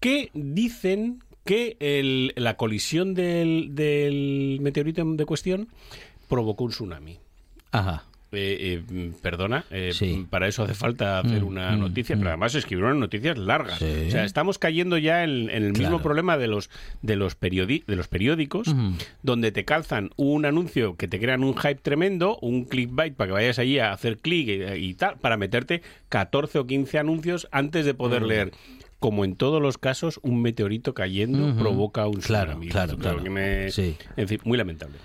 [0.00, 5.68] que dicen que el- la colisión del, del meteorito de cuestión
[6.28, 7.18] provocó un tsunami.
[7.70, 8.04] Ajá.
[8.36, 10.26] Eh, eh, mm, perdona, eh, Sí.
[10.28, 13.78] para eso hace falta hacer Mm, una mm, noticia, pero además escribieron noticias largas.
[13.78, 14.04] Sí.
[14.08, 16.02] O sea, estamos cayendo ya en, en el mismo Claro.
[16.02, 16.68] problema de los
[17.02, 18.74] de los, periodi- de los periódicos,
[19.22, 23.32] donde te calzan un anuncio que te crean un hype tremendo, un clickbait para que
[23.32, 27.84] vayas allí a hacer clic y, y tal, para meterte 14 o 15 anuncios antes
[27.86, 28.26] de poder Mm.
[28.26, 28.52] leer.
[28.98, 32.68] Como en todos los casos, un meteorito cayendo provoca un Claro, tsunami.
[32.70, 33.22] claro, claro.
[33.22, 33.94] que me- Sí.
[34.16, 34.96] En fin, muy lamentable.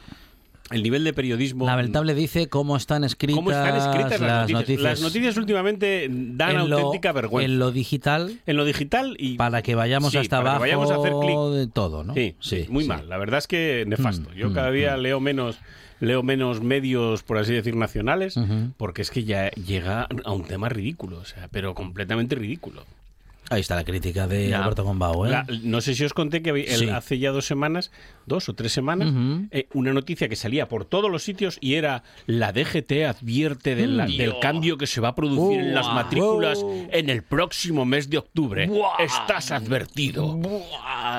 [0.71, 1.65] El nivel de periodismo...
[1.65, 4.59] Lamentable dice cómo están escritas, ¿Cómo están escritas las, las noticias?
[4.61, 4.81] noticias.
[4.83, 7.45] Las noticias últimamente dan en lo- auténtica vergüenza.
[7.51, 10.61] En lo digital, En lo digital y para que vayamos Sí, hasta para que abajo
[10.61, 11.37] vayamos a hacer clic.
[11.59, 12.13] de todo, ¿no?
[12.13, 12.89] Sí, sí, muy sí.
[12.89, 13.09] mal.
[13.09, 14.29] La verdad es que nefasto.
[14.31, 15.59] Mm, Yo mm, cada día leo menos
[15.99, 18.33] leo menos medios, por así decir, nacionales,
[18.77, 22.85] porque es que ya llega a un tema ridículo, o sea, pero completamente ridículo.
[23.51, 24.63] Ahí está la crítica de Ya.
[24.63, 25.29] Alberto Gombau, ¿eh?
[25.29, 26.89] La- no sé si os conté que había- el- Sí.
[26.89, 27.91] hace ya dos semanas,
[28.25, 29.13] dos o tres semanas,
[29.51, 33.87] eh, una noticia que salía por todos los sitios y era la DGT advierte de
[33.87, 34.17] la- Mm.
[34.17, 36.59] del cambio que se va a producir en las matrículas
[36.91, 38.67] en el próximo mes de octubre.
[38.67, 38.97] Buah.
[39.03, 40.39] Estás advertido.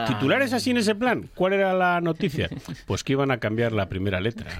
[0.09, 1.28] Titulares así en ese plan.
[1.35, 2.49] ¿Cuál era la noticia?
[2.87, 4.51] Pues que iban a cambiar la primera letra.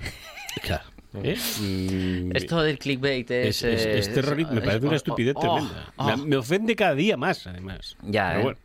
[0.63, 0.85] Claro.
[1.15, 1.37] ¿Eh?
[1.61, 3.81] Mm, Esto del clickbait es, es...
[3.81, 5.93] es- es eh, terrorismo, me parece una oh, estupidez oh, tremenda.
[5.97, 6.05] oh.
[6.07, 7.97] Me, me ofende cada día más, además.
[8.03, 8.43] Ya, Pero ¿eh?
[8.45, 8.59] bueno.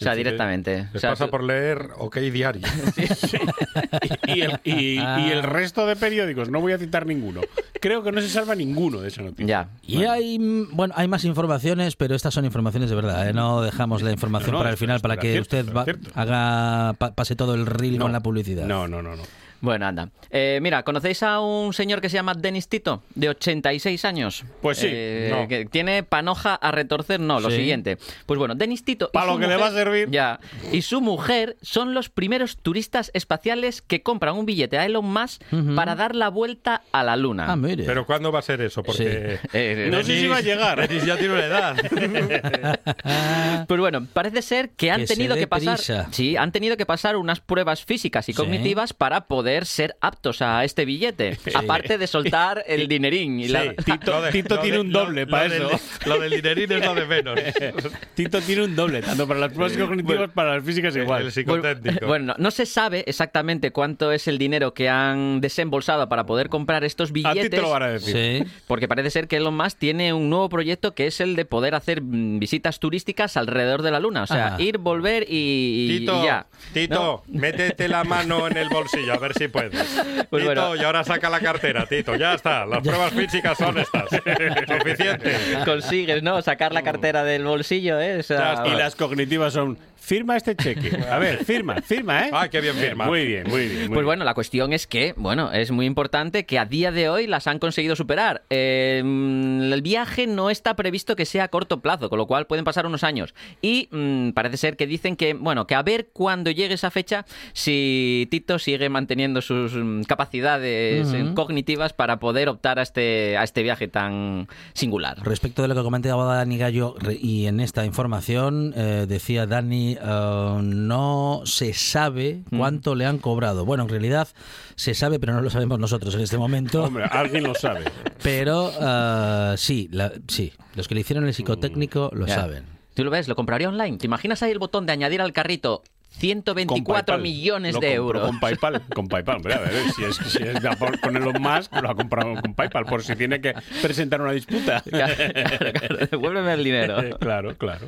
[0.00, 0.84] O sea, directamente.
[0.94, 2.62] Les O sea, pasa tú- por leer OK Diario.
[4.26, 7.42] y el, y- y el resto de periódicos, no voy a citar ninguno.
[7.80, 9.46] Creo que no se salva ninguno de esa noticia.
[9.46, 9.68] Ya.
[9.82, 10.38] Y hay,
[10.72, 13.28] bueno, hay más informaciones, pero estas son informaciones de verdad.
[13.28, 13.32] ¿eh?
[13.34, 15.84] No dejamos la información No, no, para el final para que cierto, usted va-
[16.14, 18.04] haga pa- pase todo el reel No.
[18.06, 18.64] con la publicidad.
[18.64, 19.22] No, no, no, no.
[19.60, 20.08] Bueno, anda.
[20.30, 24.44] Eh, mira, ¿conocéis a un señor que se llama Denis Tito, de 86 años?
[24.62, 25.48] Pues sí, Eh, no.
[25.48, 27.56] que tiene panoja a retorcer, no, lo Sí.
[27.56, 27.98] siguiente.
[28.26, 29.10] Pues bueno, Denis Tito...
[29.12, 30.08] y Pa' su lo que le va a servir.
[30.10, 30.40] Ya.
[30.72, 35.42] Y su mujer son los primeros turistas espaciales que compran un billete a Elon Musk
[35.76, 37.46] para dar la vuelta a la Luna.
[37.48, 37.84] Ah, mire.
[37.84, 38.82] Pero ¿cuándo va a ser eso?
[38.82, 40.80] Porque Eh, No sé si va a llegar.
[40.88, 41.76] Denis ya tiene una edad.
[43.66, 46.08] Pues bueno, parece ser que han Que tenido que pasar, prisa.
[46.10, 48.36] sí, han tenido que pasar unas pruebas físicas y Sí.
[48.36, 53.74] cognitivas para poder ser aptos a este billete, aparte de soltar el dinerín y la-
[53.84, 55.70] Tito, de- tiene de- un doble lo para eso.
[56.06, 57.38] Lo del dinerín es lo de menos.
[58.14, 61.22] Tito tiene un doble, tanto para las pruebas cognitivas para las físicas igual.
[61.24, 62.06] El psicotécnico.
[62.06, 66.48] Bueno, no, no se sabe exactamente cuánto es el dinero que han desembolsado para poder
[66.48, 67.42] comprar estos a billetes.
[67.44, 68.44] ti te lo van a decir.
[68.44, 68.50] Sí.
[68.66, 71.74] Porque parece ser que Elon Musk tiene un nuevo proyecto que es el de poder
[71.74, 74.22] hacer mm, visitas turísticas alrededor de la Luna.
[74.22, 74.60] O sea, Ah.
[74.62, 76.46] ir, volver y, y- Tito, y ya.
[76.72, 79.72] Tito, métete la mano en el bolsillo a ver sí puedes.
[80.30, 80.76] Pues Tito, bueno.
[80.76, 82.14] y ahora saca la cartera, Tito.
[82.14, 82.64] Ya está.
[82.64, 84.08] Las pruebas físicas son estas.
[84.78, 85.34] Suficiente.
[85.64, 86.40] Consigues, ¿no?
[86.40, 88.18] Sacar la cartera del bolsillo, ¿eh?
[88.20, 90.98] O sea, y las cognitivas son, firma este cheque.
[91.10, 92.30] A ver, firma, firma, ¿eh?
[92.32, 93.06] Ay, qué bien firma.
[93.06, 93.78] Muy bien, muy bien.
[93.80, 94.04] muy Pues bien.
[94.06, 97.46] bueno, la cuestión es que, bueno, es muy importante que a día de hoy las
[97.46, 98.42] han conseguido superar.
[98.50, 102.64] Eh, el viaje no está previsto que sea a corto plazo, con lo cual pueden
[102.64, 103.34] pasar unos años.
[103.62, 107.24] Y mm, parece ser que dicen que, bueno, que a ver cuando llegue esa fecha
[107.52, 113.62] si Tito sigue manteniendo sus mm, capacidades cognitivas para poder optar a este, a este
[113.62, 115.18] viaje tan singular.
[115.22, 120.58] Respecto de lo que comentaba Dani Gallo, y en esta información eh, decía Dani, eh,
[120.62, 122.58] no se sabe Mm.
[122.58, 123.64] cuánto le han cobrado.
[123.64, 124.28] Bueno, en realidad
[124.76, 126.84] se sabe, pero no lo sabemos nosotros en este momento.
[126.84, 127.84] Hombre, alguien lo sabe.
[128.22, 132.34] Pero eh, sí, la- sí, los que le hicieron el psicotécnico lo Ya.
[132.34, 132.64] saben.
[132.94, 133.96] Tú lo ves, lo compraría online.
[133.98, 137.22] ¿Te imaginas ahí el botón de añadir al carrito 124 PayPal.
[137.22, 138.26] millones Lo de euros?
[138.26, 139.36] Con PayPal, con PayPal.
[139.36, 140.58] Hombre, a ver, si es, si es
[141.00, 144.82] con Elon Musk, lo ha comprado con PayPal, por si tiene que presentar una disputa.
[144.90, 147.18] Claro, claro, devuélveme el dinero.
[147.20, 147.86] claro, claro.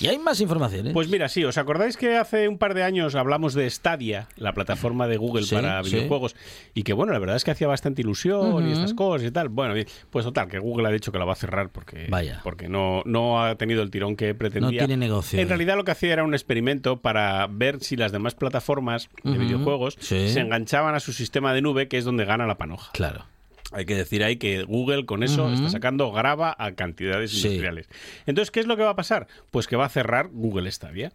[0.00, 0.92] Y hay más informaciones.
[0.92, 4.52] Pues mira, sí, ¿os acordáis que hace un par de años hablamos de Stadia, la
[4.52, 5.90] plataforma de Google Sí, para sí.
[5.90, 6.36] videojuegos?
[6.72, 9.48] Y que bueno, la verdad es que hacía bastante ilusión y estas cosas y tal.
[9.48, 9.74] Bueno,
[10.10, 12.40] pues total, que Google ha dicho que la va a cerrar porque, Vaya.
[12.44, 14.82] porque no, no ha tenido el tirón que pretendía.
[14.82, 15.38] No tiene negocio.
[15.38, 19.36] En realidad lo que hacía era un experimento para ver si las demás plataformas de
[19.38, 20.28] videojuegos sí.
[20.30, 22.90] se enganchaban a su sistema de nube, que es donde gana la panoja.
[22.92, 23.24] Claro.
[23.72, 27.38] Hay que decir ahí que Google con eso está sacando grava a cantidades Sí.
[27.48, 27.88] industriales.
[28.26, 29.26] Entonces, ¿qué es lo que va a pasar?
[29.50, 31.12] Pues que va a cerrar Google Stadia.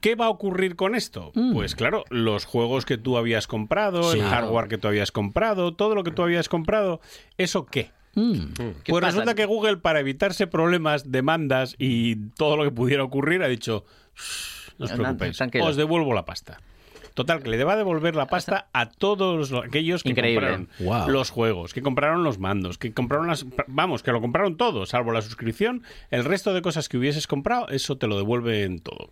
[0.00, 1.32] ¿Qué va a ocurrir con esto?
[1.52, 4.12] Pues claro, los juegos que tú habías comprado, Mm.
[4.12, 4.18] Sí.
[4.20, 7.00] el hardware que tú habías comprado, todo lo que tú habías comprado,
[7.36, 7.90] ¿eso qué?
[8.14, 8.52] Mm.
[8.82, 9.06] ¿Qué Pues pasa?
[9.12, 13.84] resulta que Google, para evitarse problemas, demandas y todo lo que pudiera ocurrir, ha dicho,
[14.16, 15.66] "Shh, no os preocupéis, tranquilo".
[15.66, 16.60] os devuelvo la pasta.
[17.14, 20.66] Total, que le va a devolver la pasta a todos los- aquellos que Increíble.
[20.78, 23.44] compraron los juegos, que compraron los mandos, que compraron las...
[23.66, 25.82] Vamos, que lo compraron todo, salvo la suscripción.
[26.10, 29.10] El resto de cosas que hubieses comprado, eso te lo devuelven todo.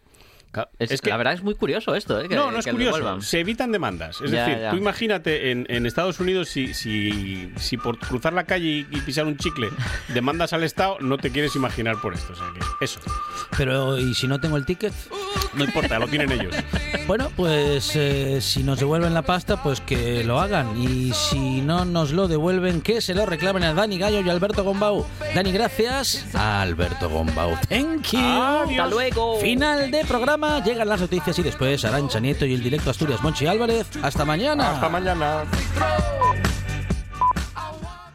[0.79, 2.29] Es, la verdad es muy curioso esto, ¿eh?
[2.29, 3.21] Que- no, no es que curioso.
[3.21, 4.21] Se evitan demandas.
[4.21, 4.71] Es Ya, decir, ya.
[4.71, 9.01] tú imagínate en, en Estados Unidos si, si, si por cruzar la calle y, y
[9.03, 9.69] pisar un chicle
[10.09, 12.33] demandas al Estado, no te quieres imaginar por esto.
[12.33, 13.01] O sea que eso.
[13.57, 14.93] Pero, ¿y si no tengo el ticket?
[15.55, 16.55] No importa, lo tienen ellos.
[17.07, 20.77] Bueno, pues eh, si nos devuelven la pasta, pues que lo hagan.
[20.81, 24.63] Y si no nos lo devuelven, que se lo reclamen a Dani Gallo y Alberto
[24.65, 25.07] Gombau.
[25.35, 26.27] Dani, gracias.
[26.35, 27.57] A Alberto Gombau.
[27.69, 28.19] Thank you.
[28.21, 29.39] Hasta luego.
[29.41, 30.05] Final de
[30.65, 33.89] Llegan las noticias y después Arancha Nieto y el directo Asturias Monchi Álvarez.
[34.03, 34.71] Hasta mañana.
[34.71, 35.45] Hasta mañana.